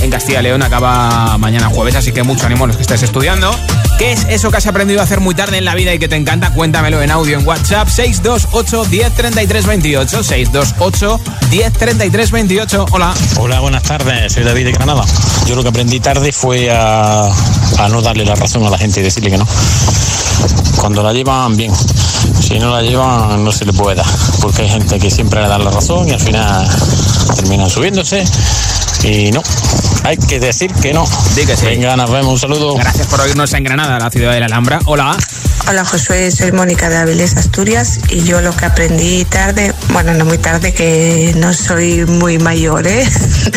en 0.00 0.10
Castilla 0.10 0.40
y 0.40 0.44
León 0.44 0.62
acaba 0.62 1.36
mañana 1.36 1.68
jueves, 1.68 1.94
así 1.94 2.10
que 2.12 2.22
mucho 2.22 2.46
ánimo 2.46 2.64
a 2.64 2.68
los 2.68 2.76
que 2.76 2.82
estáis 2.82 3.02
estudiando. 3.02 3.54
¿Qué 4.00 4.12
es 4.12 4.24
eso 4.30 4.50
que 4.50 4.56
has 4.56 4.66
aprendido 4.66 5.00
a 5.00 5.04
hacer 5.04 5.20
muy 5.20 5.34
tarde 5.34 5.58
en 5.58 5.66
la 5.66 5.74
vida 5.74 5.92
y 5.92 5.98
que 5.98 6.08
te 6.08 6.16
encanta? 6.16 6.54
Cuéntamelo 6.54 7.02
en 7.02 7.10
audio 7.10 7.38
en 7.38 7.46
WhatsApp 7.46 7.86
628 7.86 8.86
1033 8.86 9.66
28 9.66 10.22
628 10.22 11.20
1033 11.50 12.30
28. 12.30 12.86
Hola. 12.92 13.12
Hola, 13.36 13.60
buenas 13.60 13.82
tardes. 13.82 14.32
Soy 14.32 14.44
David 14.44 14.64
de 14.64 14.72
Granada. 14.72 15.04
Yo 15.46 15.54
lo 15.54 15.62
que 15.62 15.68
aprendí 15.68 16.00
tarde 16.00 16.32
fue 16.32 16.70
a, 16.70 17.26
a 17.26 17.88
no 17.90 18.00
darle 18.00 18.24
la 18.24 18.36
razón 18.36 18.64
a 18.64 18.70
la 18.70 18.78
gente 18.78 19.00
y 19.00 19.02
decirle 19.02 19.32
que 19.32 19.36
no. 19.36 19.46
Cuando 20.78 21.02
la 21.02 21.12
llevan, 21.12 21.54
bien. 21.58 21.72
Si 22.40 22.58
no 22.58 22.70
la 22.70 22.80
llevan, 22.80 23.44
no 23.44 23.52
se 23.52 23.66
le 23.66 23.74
puede 23.74 23.96
dar. 23.96 24.06
Porque 24.40 24.62
hay 24.62 24.70
gente 24.70 24.98
que 24.98 25.10
siempre 25.10 25.42
le 25.42 25.48
da 25.48 25.58
la 25.58 25.70
razón 25.70 26.08
y 26.08 26.12
al 26.12 26.20
final 26.20 26.66
terminan 27.36 27.68
subiéndose. 27.68 28.24
Y 29.02 29.30
no, 29.32 29.42
hay 30.04 30.16
que 30.16 30.38
decir 30.40 30.72
que 30.74 30.92
no. 30.92 31.06
Venga, 31.62 31.96
nos 31.96 32.10
vemos, 32.10 32.32
un 32.32 32.38
saludo. 32.38 32.74
Gracias 32.74 33.06
por 33.06 33.20
oírnos 33.20 33.52
en 33.54 33.64
Granada, 33.64 33.98
la 33.98 34.10
ciudad 34.10 34.32
de 34.32 34.40
la 34.40 34.46
Alhambra. 34.46 34.78
Hola. 34.84 35.16
Hola 35.68 35.84
Josué, 35.84 36.30
soy 36.30 36.52
Mónica 36.52 36.88
de 36.88 36.96
Avilés, 36.96 37.36
Asturias 37.36 38.00
y 38.08 38.22
yo 38.24 38.40
lo 38.40 38.54
que 38.56 38.64
aprendí 38.64 39.24
tarde, 39.24 39.72
bueno, 39.92 40.14
no 40.14 40.24
muy 40.24 40.38
tarde, 40.38 40.72
que 40.72 41.32
no 41.36 41.52
soy 41.52 42.06
muy 42.06 42.38
mayor, 42.38 42.86
¿eh? 42.86 43.08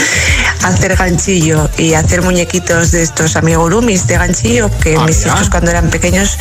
hacer 0.64 0.96
ganchillo 0.96 1.70
y 1.78 1.94
hacer 1.94 2.22
muñequitos 2.22 2.92
de 2.92 3.04
estos 3.04 3.36
amigurumis 3.36 4.06
de 4.06 4.18
ganchillo, 4.18 4.70
que 4.80 4.96
Ah, 4.96 5.06
mis 5.06 5.26
hijos 5.26 5.50
cuando 5.50 5.72
eran 5.72 5.90
pequeños 5.90 6.38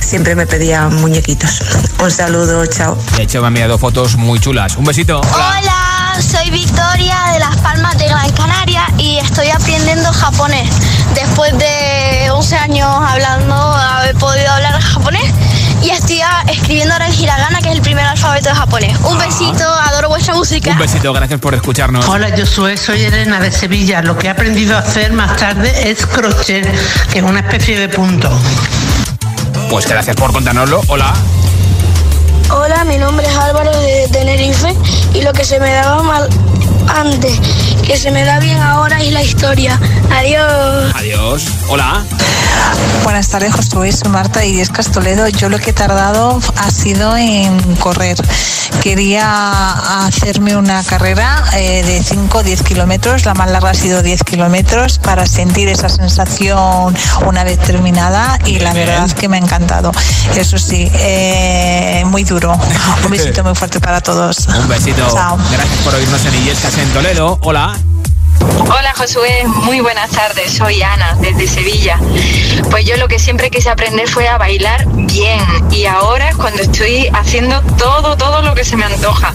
siempre 0.00 0.34
me 0.34 0.46
pedían 0.46 0.94
muñequitos. 1.00 1.60
Un 2.02 2.10
saludo, 2.10 2.64
chao. 2.66 2.96
De 3.16 3.24
hecho, 3.24 3.40
me 3.40 3.48
han 3.48 3.52
enviado 3.54 3.78
fotos 3.78 4.16
muy 4.16 4.38
chulas. 4.38 4.76
Un 4.76 4.84
besito. 4.84 5.20
Hola, 5.20 5.75
soy 6.22 6.48
Victoria 6.50 7.16
de 7.34 7.40
Las 7.40 7.56
Palmas 7.58 7.98
de 7.98 8.06
Gran 8.06 8.30
Canaria 8.32 8.86
y 8.96 9.18
estoy 9.18 9.50
aprendiendo 9.50 10.10
japonés. 10.12 10.68
Después 11.14 11.56
de 11.58 12.30
11 12.30 12.56
años 12.56 12.88
hablando, 12.88 13.54
haber 13.54 14.14
podido 14.16 14.50
hablar 14.50 14.80
japonés 14.80 15.30
y 15.82 15.90
estoy 15.90 16.20
ah, 16.22 16.42
escribiendo 16.48 16.94
ahora 16.94 17.08
en 17.08 17.14
hiragana, 17.14 17.60
que 17.60 17.68
es 17.68 17.76
el 17.76 17.82
primer 17.82 18.06
alfabeto 18.06 18.48
de 18.48 18.54
japonés. 18.54 18.98
Un 19.00 19.18
besito, 19.18 19.64
adoro 19.64 20.08
vuestra 20.08 20.34
música. 20.34 20.72
Un 20.72 20.78
besito, 20.78 21.12
gracias 21.12 21.38
por 21.38 21.54
escucharnos. 21.54 22.08
Hola, 22.08 22.34
yo 22.34 22.46
soy, 22.46 22.78
soy 22.78 23.02
Elena 23.02 23.38
de 23.38 23.52
Sevilla. 23.52 24.00
Lo 24.00 24.16
que 24.16 24.28
he 24.28 24.30
aprendido 24.30 24.76
a 24.76 24.80
hacer 24.80 25.12
más 25.12 25.36
tarde 25.36 25.90
es 25.90 26.06
crochet, 26.06 26.66
que 27.12 27.18
es 27.18 27.24
una 27.24 27.40
especie 27.40 27.78
de 27.78 27.88
punto. 27.90 28.30
Pues 29.68 29.86
gracias 29.86 30.16
por 30.16 30.32
contárnoslo. 30.32 30.80
Hola. 30.88 31.12
Mi 32.86 32.98
nombre 32.98 33.26
es 33.26 33.36
Álvaro 33.36 33.70
de 33.80 34.06
Tenerife 34.12 34.72
y 35.12 35.22
lo 35.22 35.32
que 35.32 35.44
se 35.44 35.58
me 35.58 35.72
daba 35.72 36.02
mal 36.04 36.28
antes 36.88 37.40
que 37.84 37.96
se 37.96 38.10
me 38.10 38.24
da 38.24 38.38
bien 38.38 38.58
ahora 38.58 39.02
y 39.02 39.10
la 39.10 39.22
historia. 39.22 39.78
Adiós. 40.10 40.94
Adiós. 40.94 41.44
Hola. 41.68 42.04
Buenas 43.02 43.28
tardes, 43.28 43.54
Josué. 43.54 43.92
Soy 43.92 44.10
Marta 44.10 44.44
y 44.44 44.52
Diez 44.52 44.70
Toledo. 44.92 45.28
Yo 45.28 45.48
lo 45.48 45.58
que 45.58 45.70
he 45.70 45.72
tardado 45.72 46.40
ha 46.56 46.70
sido 46.70 47.16
en 47.16 47.58
correr. 47.76 48.16
Quería 48.82 50.04
hacerme 50.06 50.56
una 50.56 50.82
carrera 50.82 51.44
eh, 51.54 51.82
de 51.84 52.02
5 52.02 52.38
o 52.38 52.42
10 52.42 52.62
kilómetros. 52.62 53.24
La 53.24 53.34
más 53.34 53.50
larga 53.50 53.70
ha 53.70 53.74
sido 53.74 54.02
10 54.02 54.24
kilómetros 54.24 54.98
para 54.98 55.26
sentir 55.26 55.68
esa 55.68 55.88
sensación 55.88 56.96
una 57.26 57.44
vez 57.44 57.58
terminada 57.60 58.38
y 58.44 58.58
la 58.58 58.72
verdad 58.72 59.04
es 59.06 59.14
que 59.14 59.28
me 59.28 59.36
ha 59.36 59.40
encantado. 59.40 59.92
Eso 60.36 60.58
sí, 60.58 60.90
eh, 60.94 62.04
muy 62.06 62.24
duro. 62.24 62.58
Un 63.04 63.10
besito 63.10 63.44
muy 63.44 63.54
fuerte 63.54 63.80
para 63.80 64.00
todos. 64.00 64.48
Un 64.48 64.68
besito. 64.68 65.08
Chao. 65.12 65.38
Gracias 65.52 65.80
por 65.84 65.94
oírnos 65.94 66.24
en 66.26 66.34
Illescas 66.34 66.76
en 66.78 66.88
Toledo. 66.90 67.38
Hola. 67.42 67.65
Huh? 67.68 67.95
Hola 68.40 68.92
Josué, 68.96 69.44
muy 69.46 69.80
buenas 69.80 70.10
tardes, 70.10 70.52
soy 70.52 70.82
Ana 70.82 71.16
desde 71.20 71.46
Sevilla. 71.46 71.98
Pues 72.70 72.84
yo 72.84 72.96
lo 72.96 73.06
que 73.08 73.18
siempre 73.18 73.50
quise 73.50 73.68
aprender 73.70 74.08
fue 74.08 74.28
a 74.28 74.38
bailar 74.38 74.84
bien 74.88 75.40
y 75.70 75.86
ahora 75.86 76.30
es 76.30 76.36
cuando 76.36 76.62
estoy 76.62 77.08
haciendo 77.12 77.60
todo, 77.78 78.16
todo 78.16 78.42
lo 78.42 78.54
que 78.54 78.64
se 78.64 78.76
me 78.76 78.84
antoja. 78.84 79.32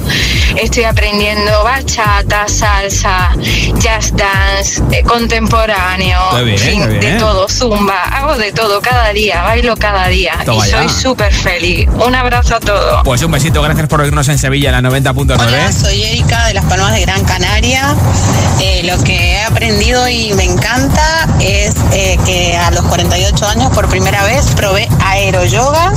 Estoy 0.57 0.83
aprendiendo 0.83 1.63
bachata, 1.63 2.47
salsa, 2.47 3.31
jazz 3.75 4.13
dance, 4.15 4.81
eh, 4.91 5.03
contemporáneo, 5.03 6.19
Qué 6.35 6.43
bien, 6.43 6.57
en 6.57 6.59
fin, 6.63 6.81
qué 6.81 6.87
de 6.89 6.99
bien. 6.99 7.17
todo, 7.17 7.47
zumba, 7.47 8.03
hago 8.03 8.37
de 8.37 8.51
todo 8.51 8.81
cada 8.81 9.11
día, 9.13 9.41
bailo 9.43 9.75
cada 9.77 10.07
día 10.07 10.33
Toma 10.45 10.67
y 10.67 10.71
ya. 10.71 10.77
soy 10.79 10.89
súper 10.89 11.33
feliz. 11.33 11.87
Un 12.05 12.15
abrazo 12.15 12.55
a 12.55 12.59
todos. 12.59 13.01
Pues 13.05 13.23
un 13.23 13.31
besito, 13.31 13.61
gracias 13.61 13.87
por 13.87 14.01
oírnos 14.01 14.27
en 14.27 14.37
Sevilla, 14.37 14.75
en 14.77 14.83
la 14.83 14.89
90.9. 14.89 15.39
Hola, 15.39 15.71
soy 15.71 16.03
Erika 16.03 16.45
de 16.47 16.53
Las 16.55 16.65
Palmas 16.65 16.93
de 16.93 17.01
Gran 17.01 17.23
Canaria. 17.23 17.95
Eh, 18.59 18.81
lo 18.97 19.03
que 19.05 19.33
he 19.33 19.41
aprendido 19.41 20.07
y 20.09 20.33
me 20.33 20.43
encanta 20.43 21.25
es 21.39 21.73
eh, 21.93 22.17
que 22.25 22.57
a 22.57 22.71
los 22.71 22.83
48 22.85 23.47
años 23.47 23.69
por 23.73 23.87
primera 23.87 24.21
vez 24.23 24.47
probé 24.55 24.89
aeroyoga 25.05 25.93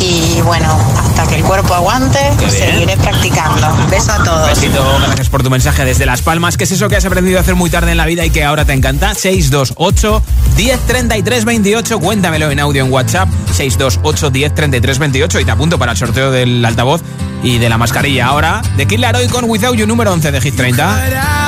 y 0.00 0.40
bueno, 0.42 0.68
hasta 0.98 1.26
que 1.28 1.36
el 1.36 1.44
cuerpo 1.44 1.74
aguante, 1.74 2.18
seguiré 2.48 2.96
practicando. 2.96 3.68
Beso 3.90 4.12
a 4.12 4.22
todos. 4.22 4.48
Besito, 4.48 4.84
gracias 5.06 5.28
por 5.28 5.42
tu 5.42 5.50
mensaje 5.50 5.84
desde 5.84 6.06
Las 6.06 6.22
Palmas. 6.22 6.56
¿Qué 6.56 6.64
es 6.64 6.72
eso 6.72 6.88
que 6.88 6.96
has 6.96 7.04
aprendido 7.04 7.38
a 7.38 7.42
hacer 7.42 7.54
muy 7.54 7.70
tarde 7.70 7.90
en 7.90 7.96
la 7.96 8.06
vida 8.06 8.24
y 8.24 8.30
que 8.30 8.44
ahora 8.44 8.64
te 8.64 8.72
encanta? 8.72 9.14
628 9.14 10.22
1033 10.56 11.44
28. 11.44 12.00
Cuéntamelo 12.00 12.50
en 12.50 12.60
audio 12.60 12.84
en 12.84 12.92
WhatsApp. 12.92 13.28
628 13.52 14.30
1033 14.30 14.98
28 14.98 15.40
y 15.40 15.44
te 15.44 15.50
apunto 15.50 15.78
para 15.78 15.92
el 15.92 15.98
sorteo 15.98 16.30
del 16.30 16.64
altavoz 16.64 17.02
y 17.42 17.58
de 17.58 17.68
la 17.68 17.78
mascarilla. 17.78 18.26
Ahora, 18.26 18.62
de 18.76 18.86
Kid 18.86 19.00
Laroi 19.00 19.28
con 19.28 19.44
Without 19.44 19.76
You, 19.76 19.86
número 19.86 20.12
11 20.12 20.32
de 20.32 20.40
Hit 20.40 20.56
30. 20.56 21.47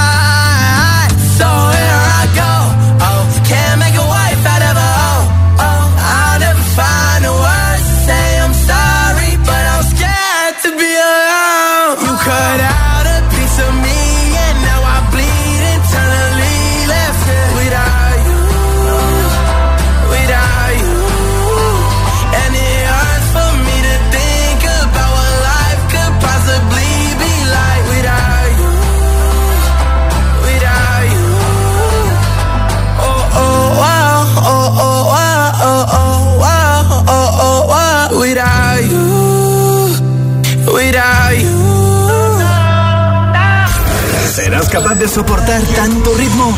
Soportar 45.11 45.61
tanto 45.75 46.13
ritmo? 46.13 46.55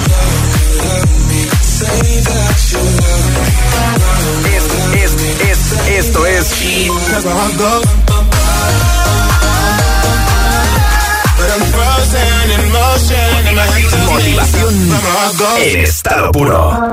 Es, 4.45 5.03
es, 5.03 5.11
es, 5.49 5.89
esto 5.89 6.25
es 6.27 6.47
Motivación 14.05 14.89
en 15.59 15.79
estado 15.81 16.31
puro. 16.31 16.92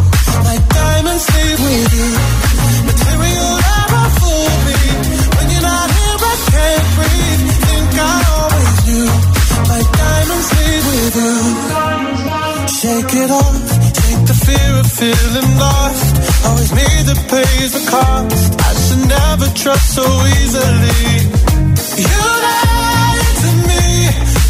Leave 1.11 1.59
with 1.59 1.91
you. 1.99 2.09
Material 2.87 3.51
me. 4.67 4.79
When 5.35 5.47
you're 5.51 5.67
not 5.67 5.89
here, 5.91 6.17
I 6.23 6.35
can't 6.55 6.87
breathe. 6.95 7.43
Think 7.67 7.91
I 7.99 8.15
always 8.39 8.79
knew. 8.87 9.09
My 9.67 9.81
diamonds 9.99 10.49
with 10.87 11.15
you. 11.19 11.35
Shake 12.79 13.13
it 13.23 13.29
off. 13.29 13.59
Take 13.99 14.21
the 14.23 14.37
fear 14.45 14.71
of 14.79 14.87
feeling 14.87 15.51
lost. 15.59 16.15
Always 16.47 16.71
me 16.79 16.87
that 17.07 17.19
pays 17.27 17.71
the 17.75 17.83
cost. 17.91 18.51
I 18.55 18.71
should 18.83 19.03
never 19.11 19.47
trust 19.51 19.87
so 19.93 20.07
easily. 20.39 21.27
You 22.07 22.23
lied 22.47 23.35
to 23.43 23.51
me, 23.67 23.83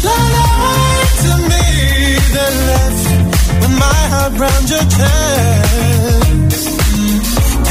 lied 0.06 1.10
to 1.26 1.32
me, 1.50 1.64
then 2.34 2.54
left 2.70 3.04
with 3.62 3.74
my 3.82 4.00
heart 4.14 4.34
your 4.70 4.86
chest. 4.94 6.21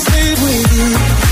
Stay 0.00 0.30
with 0.32 0.72
you. 0.72 1.29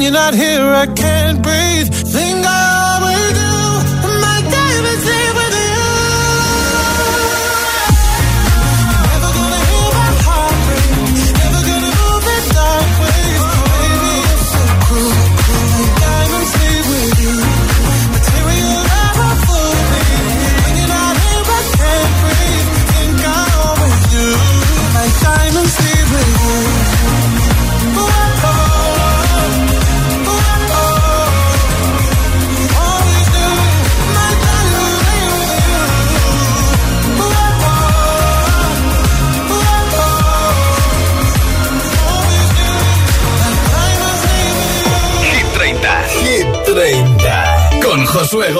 You're 0.00 0.12
not 0.12 0.32
here, 0.32 0.62
I 0.62 0.86
can't 0.86 1.42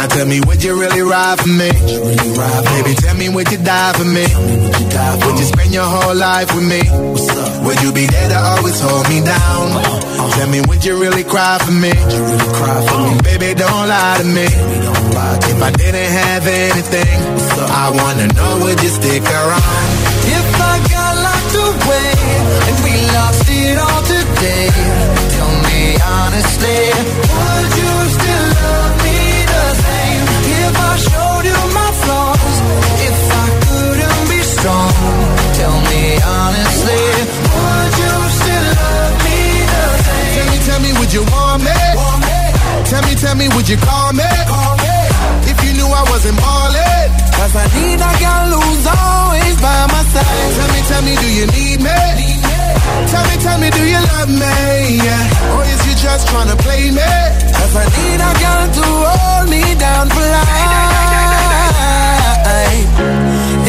Now 0.00 0.06
tell 0.06 0.24
me, 0.24 0.40
would 0.40 0.64
you 0.64 0.80
really 0.80 1.02
ride 1.02 1.38
for 1.38 1.52
me? 1.60 1.68
Really 1.68 2.32
ride 2.32 2.64
Baby, 2.72 2.94
tell 3.04 3.16
me, 3.20 3.28
would 3.28 3.52
you 3.52 3.60
die 3.60 3.92
for 3.92 4.08
me? 4.08 4.24
Would 4.24 4.80
you, 4.80 4.88
die 4.88 5.20
for 5.20 5.26
would 5.28 5.38
you 5.38 5.44
spend 5.44 5.74
your 5.76 5.84
whole 5.84 6.16
life 6.16 6.48
with 6.56 6.64
me? 6.64 6.80
Would 7.68 7.78
you 7.84 7.92
be 7.92 8.06
there 8.08 8.28
to 8.32 8.38
always 8.40 8.80
hold 8.80 9.04
me 9.12 9.20
down? 9.20 9.64
Uh-huh. 9.76 10.30
Tell 10.40 10.48
me, 10.48 10.62
would 10.72 10.82
you 10.86 10.96
really 10.96 11.22
cry 11.22 11.60
for 11.60 11.76
me? 11.76 11.92
Really 11.92 12.48
cry 12.56 12.80
for 12.88 12.96
me? 12.96 13.20
Baby, 13.28 13.52
don't 13.60 13.84
lie 13.92 14.16
to 14.16 14.24
me. 14.24 14.48
Lie 15.12 15.36
to 15.36 15.48
if 15.52 15.60
I 15.68 15.70
didn't 15.76 16.12
have 16.24 16.44
anything, 16.48 17.16
I 17.68 17.92
wanna 17.92 18.32
know, 18.32 18.52
would 18.64 18.80
you 18.80 18.88
stick 18.88 19.20
around? 19.20 19.84
If 20.32 20.48
I 20.64 20.74
got 20.96 21.12
locked 21.28 21.56
away 21.68 22.12
and 22.72 22.76
we 22.88 22.94
lost 23.20 23.44
it 23.52 23.76
all 23.76 24.02
today, 24.08 24.64
tell 25.36 25.52
me 25.68 25.80
honestly, 26.00 26.88
would 27.36 27.68
you 27.76 27.92
still 28.16 28.46
love 28.56 28.79
strong, 34.60 34.92
tell 35.56 35.76
me 35.88 36.04
honestly, 36.20 37.02
would 37.48 37.92
you 37.96 38.14
still 38.38 38.66
love 38.76 39.16
me 39.24 39.40
the 39.72 39.84
same? 40.04 40.32
Tell 40.36 40.48
me, 40.52 40.58
tell 40.68 40.80
me, 40.84 40.90
would 41.00 41.12
you 41.16 41.24
want 41.32 41.60
me? 41.64 41.78
Want 41.96 42.20
me? 42.28 42.40
Tell 42.90 43.02
me, 43.08 43.14
tell 43.16 43.36
me, 43.40 43.46
would 43.56 43.68
you 43.68 43.78
call 43.80 44.12
me? 44.12 44.28
Call 44.52 44.74
me. 44.84 44.96
If 45.48 45.56
you 45.64 45.72
knew 45.78 45.88
I 45.88 46.02
wasn't 46.12 46.36
ballin'. 46.36 47.08
Cause 47.36 47.54
I 47.56 47.64
need 47.80 48.00
a 48.04 48.12
girl 48.20 48.50
who's 48.60 48.86
always 48.86 49.56
by 49.64 49.80
my 49.88 50.02
side. 50.12 50.52
Tell 50.56 50.70
me, 50.74 50.80
tell 50.90 51.02
me, 51.08 51.14
do 51.16 51.28
you 51.40 51.46
need 51.56 51.78
me? 51.80 51.98
Need 52.20 52.40
me? 52.44 52.60
Tell 53.08 53.24
me, 53.28 53.36
tell 53.40 53.58
me, 53.62 53.68
do 53.72 53.82
you 53.94 54.00
love 54.12 54.28
me? 54.28 54.56
Yeah. 55.00 55.56
Or 55.56 55.64
is 55.64 55.80
you 55.88 55.94
just 55.96 56.28
tryna 56.28 56.56
play 56.60 56.92
me? 56.92 57.12
Cause 57.56 57.74
I 57.80 57.84
need 57.96 58.20
a 58.28 58.32
girl 58.44 58.64
to 58.76 58.86
hold 59.08 59.46
me 59.48 59.62
down 59.80 60.04
for 60.12 60.20
life. 60.20 61.39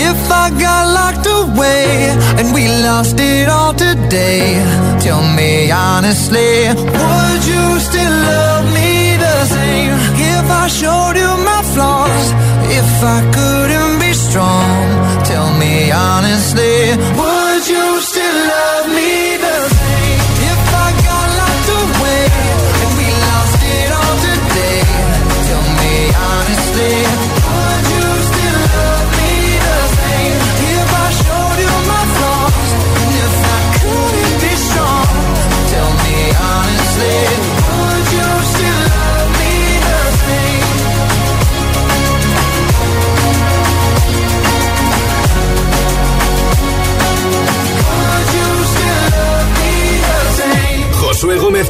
If 0.10 0.32
I 0.32 0.50
got 0.66 0.84
locked 1.00 1.28
away 1.28 2.10
and 2.38 2.54
we 2.54 2.68
lost 2.84 3.20
it 3.20 3.48
all 3.50 3.74
today, 3.74 4.60
tell 5.00 5.24
me 5.36 5.72
honestly, 5.72 6.68
would 6.70 7.44
you 7.54 7.80
still 7.80 8.16
love 8.32 8.66
me 8.74 9.16
the 9.18 9.46
same? 9.46 9.94
If 10.36 10.46
I 10.50 10.68
showed 10.68 11.16
you 11.16 11.32
my 11.46 11.62
flaws, 11.74 12.26
if 12.80 12.92
I 13.04 13.20
couldn't 13.38 14.00
be 14.00 14.14
strong, 14.14 15.24
tell 15.24 15.50
me 15.58 15.92
honestly, 15.92 16.98
would 17.20 17.68
you 17.68 18.01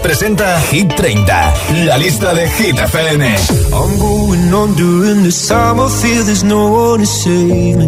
presenta 0.01 0.59
Hit 0.71 0.95
30, 0.95 1.53
la 1.85 1.97
lista 1.97 2.33
de 2.33 2.47
Hit 2.47 2.77
FM. 2.77 3.21
I'm 3.73 3.97
going 3.97 4.53
on 4.53 4.75
during 4.75 5.23
this 5.23 5.47
time. 5.47 5.79
I 5.79 5.89
feel 5.89 6.23
there's 6.23 6.43
no 6.43 6.69
one 6.69 6.99
to 6.99 7.05
save 7.05 7.77
me. 7.77 7.87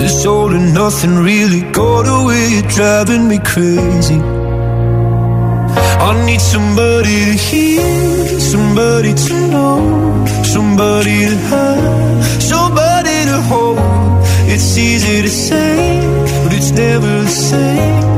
This 0.00 0.26
all 0.26 0.52
and 0.54 0.74
nothing 0.74 1.18
really 1.22 1.62
got 1.72 2.06
away. 2.06 2.62
Driving 2.68 3.28
me 3.28 3.38
crazy. 3.38 4.20
I 6.00 6.24
need 6.26 6.40
somebody 6.40 7.24
to 7.24 7.36
hear, 7.36 8.40
somebody 8.40 9.14
to 9.14 9.34
know, 9.50 10.26
somebody 10.44 11.26
to 11.26 11.36
have, 11.50 12.42
somebody 12.42 13.24
to 13.30 13.40
hold. 13.48 13.78
It's 14.50 14.76
easy 14.78 15.22
to 15.22 15.28
say, 15.28 16.00
but 16.44 16.52
it's 16.54 16.70
never 16.70 17.22
the 17.22 17.28
same. 17.28 18.17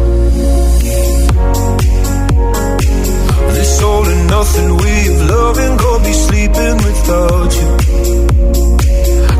Nothing 4.31 4.77
way 4.77 4.99
of 5.11 5.19
loving 5.29 5.73
got 5.83 5.99
me 6.05 6.13
sleeping 6.25 6.77
without 6.87 7.51
you. 7.59 7.69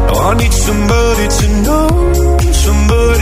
Now 0.05 0.17
I 0.29 0.33
need 0.41 0.53
somebody 0.67 1.25
to 1.39 1.45
know, 1.65 1.87
somebody 2.65 3.20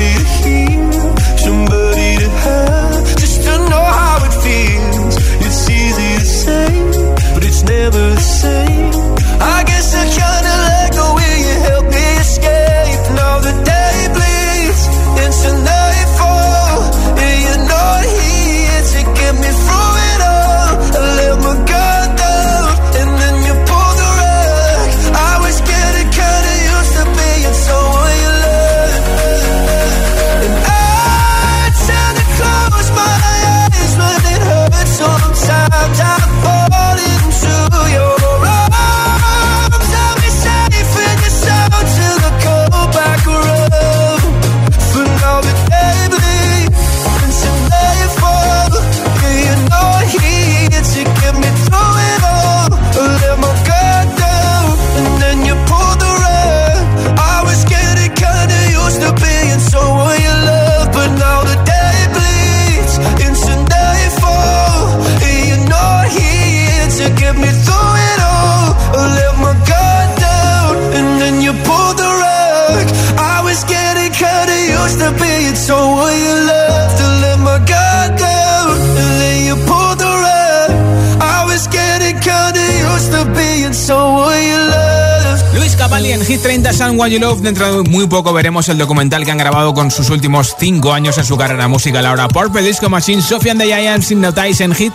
Dentro 87.10 87.82
de 87.82 87.89
muy 87.89 88.05
poco 88.05 88.32
veremos 88.34 88.70
el 88.70 88.78
documental 88.78 89.26
que 89.26 89.32
han 89.32 89.39
grabado 89.39 89.74
con 89.74 89.89
sus 89.89 90.12
últimos 90.12 90.55
5 90.60 90.93
años 90.93 91.18
en 91.18 91.26
su 91.26 91.38
carrera 91.38 91.68
musical. 91.68 92.05
Ahora 92.05 92.28
Purple 92.28 92.62
Disco 92.62 92.88
Machine, 92.88 93.20
Sophie 93.20 93.49
and 93.49 93.60
the 93.60 93.66
Giants, 93.66 94.12
en 94.12 94.74
Hit. 94.76 94.93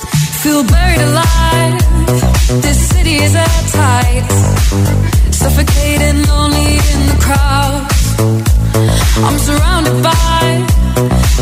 I'm 9.16 9.38
surrounded 9.38 10.00
by 10.00 10.66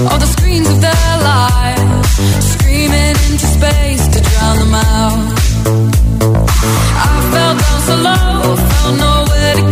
all 0.08 0.18
the 0.18 0.26
screens 0.26 0.68
of 0.70 0.80
their 0.80 1.18
lives. 1.20 2.16
Screaming 2.54 3.16
into 3.28 3.46
space 3.46 4.08
to 4.08 4.20
drown 4.22 4.56
them 4.58 4.74
out. 4.74 5.38
I 6.96 7.56
down 7.58 7.80
so 7.82 7.96
low, 7.96 8.56
to 9.56 9.70
go. 9.70 9.71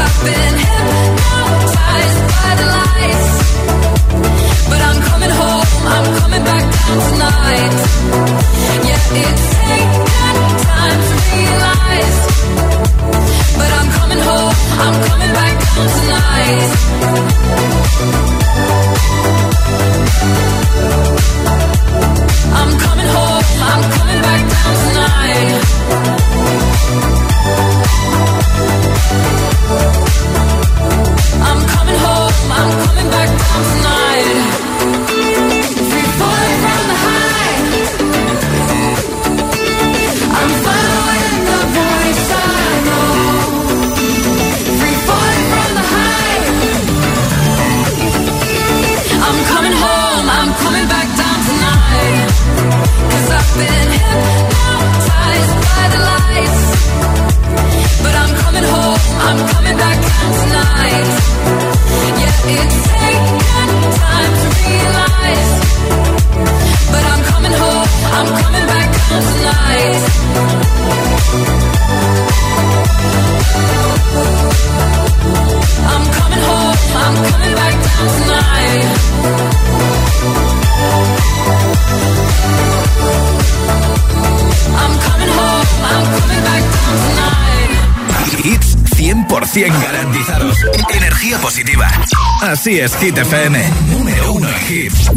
Así 92.71 92.79
es, 92.79 92.95
Hit 93.01 93.17
FM. 93.17 93.59
Número 93.91 94.31
uno 94.31 94.47
en 94.47 94.73
hits. 94.73 95.11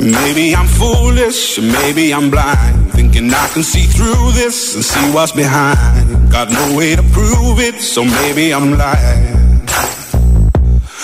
Maybe 0.00 0.54
I'm 0.54 0.66
foolish, 0.68 1.60
maybe 1.60 2.14
I'm 2.14 2.30
blind. 2.30 2.92
Thinking 2.94 3.30
I 3.30 3.46
can 3.52 3.62
see 3.62 3.84
through 3.84 4.32
this 4.32 4.74
and 4.74 4.82
see 4.82 5.10
what's 5.12 5.32
behind. 5.32 6.30
Got 6.30 6.48
no 6.50 6.78
way 6.78 6.96
to 6.96 7.02
prove 7.12 7.60
it, 7.60 7.78
so 7.82 8.02
maybe 8.04 8.54
I'm 8.54 8.78
lying. 8.78 9.66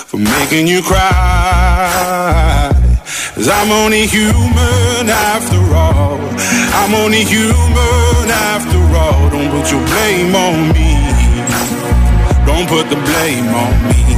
For 0.06 0.16
making 0.16 0.68
you 0.68 0.80
cry. 0.80 2.72
Cause 3.34 3.48
I'm 3.48 3.70
only 3.72 4.06
human 4.06 5.10
after 5.10 5.60
all. 5.74 6.18
I'm 6.72 6.94
only 6.94 7.24
human 7.24 8.07
after 8.38 8.78
all. 8.96 9.30
Don't 9.30 9.50
put 9.50 9.70
your 9.72 9.84
blame 9.86 10.34
on 10.34 10.72
me. 10.76 10.90
Don't 12.46 12.68
put 12.68 12.88
the 12.88 13.00
blame 13.08 13.48
on 13.54 13.72
me. 13.88 14.17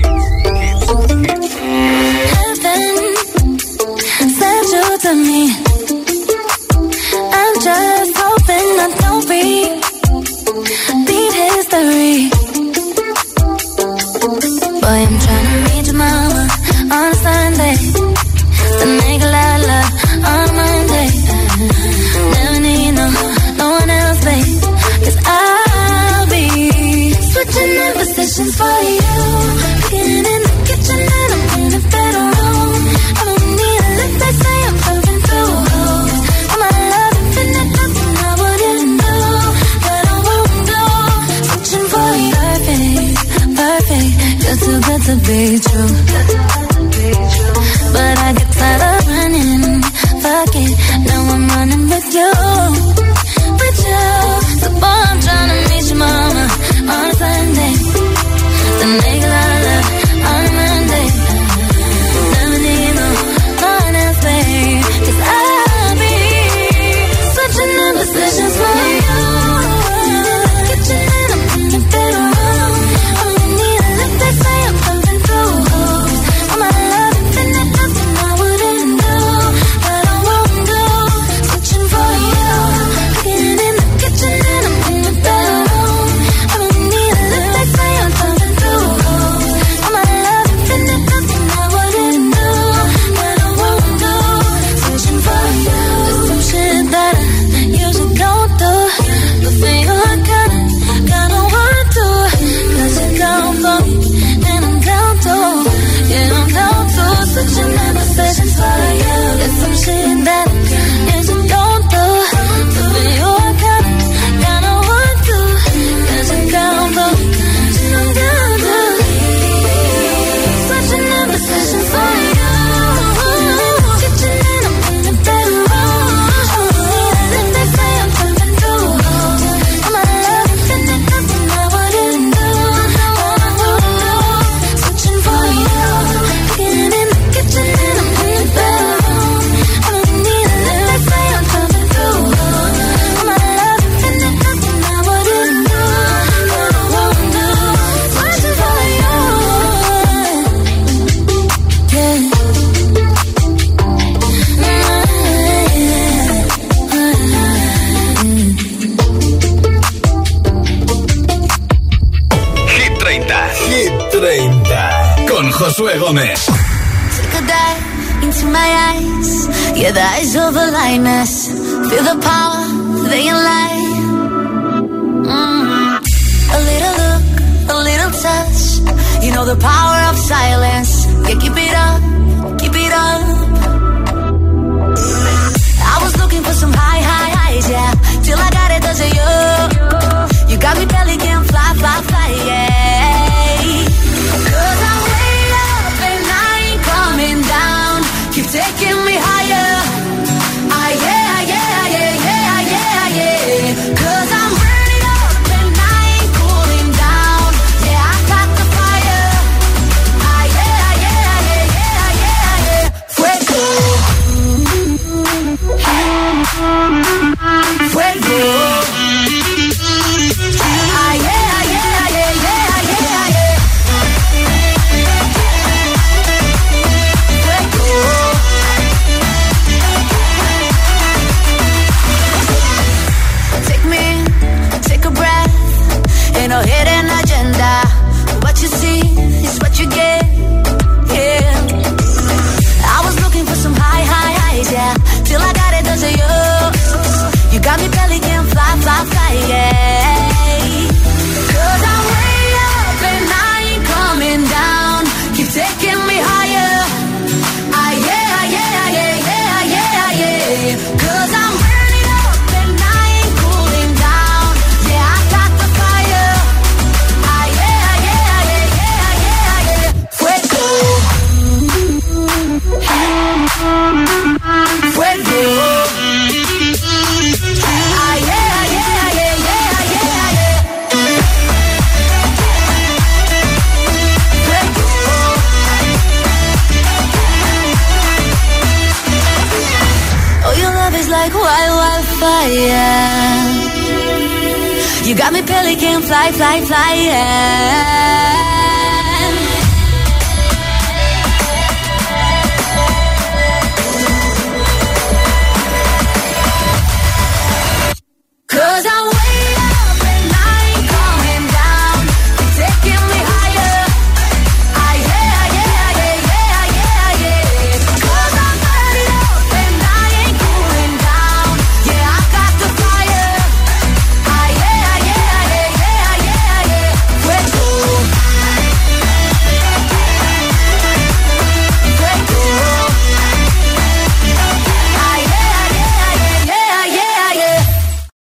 me. 5.15 5.60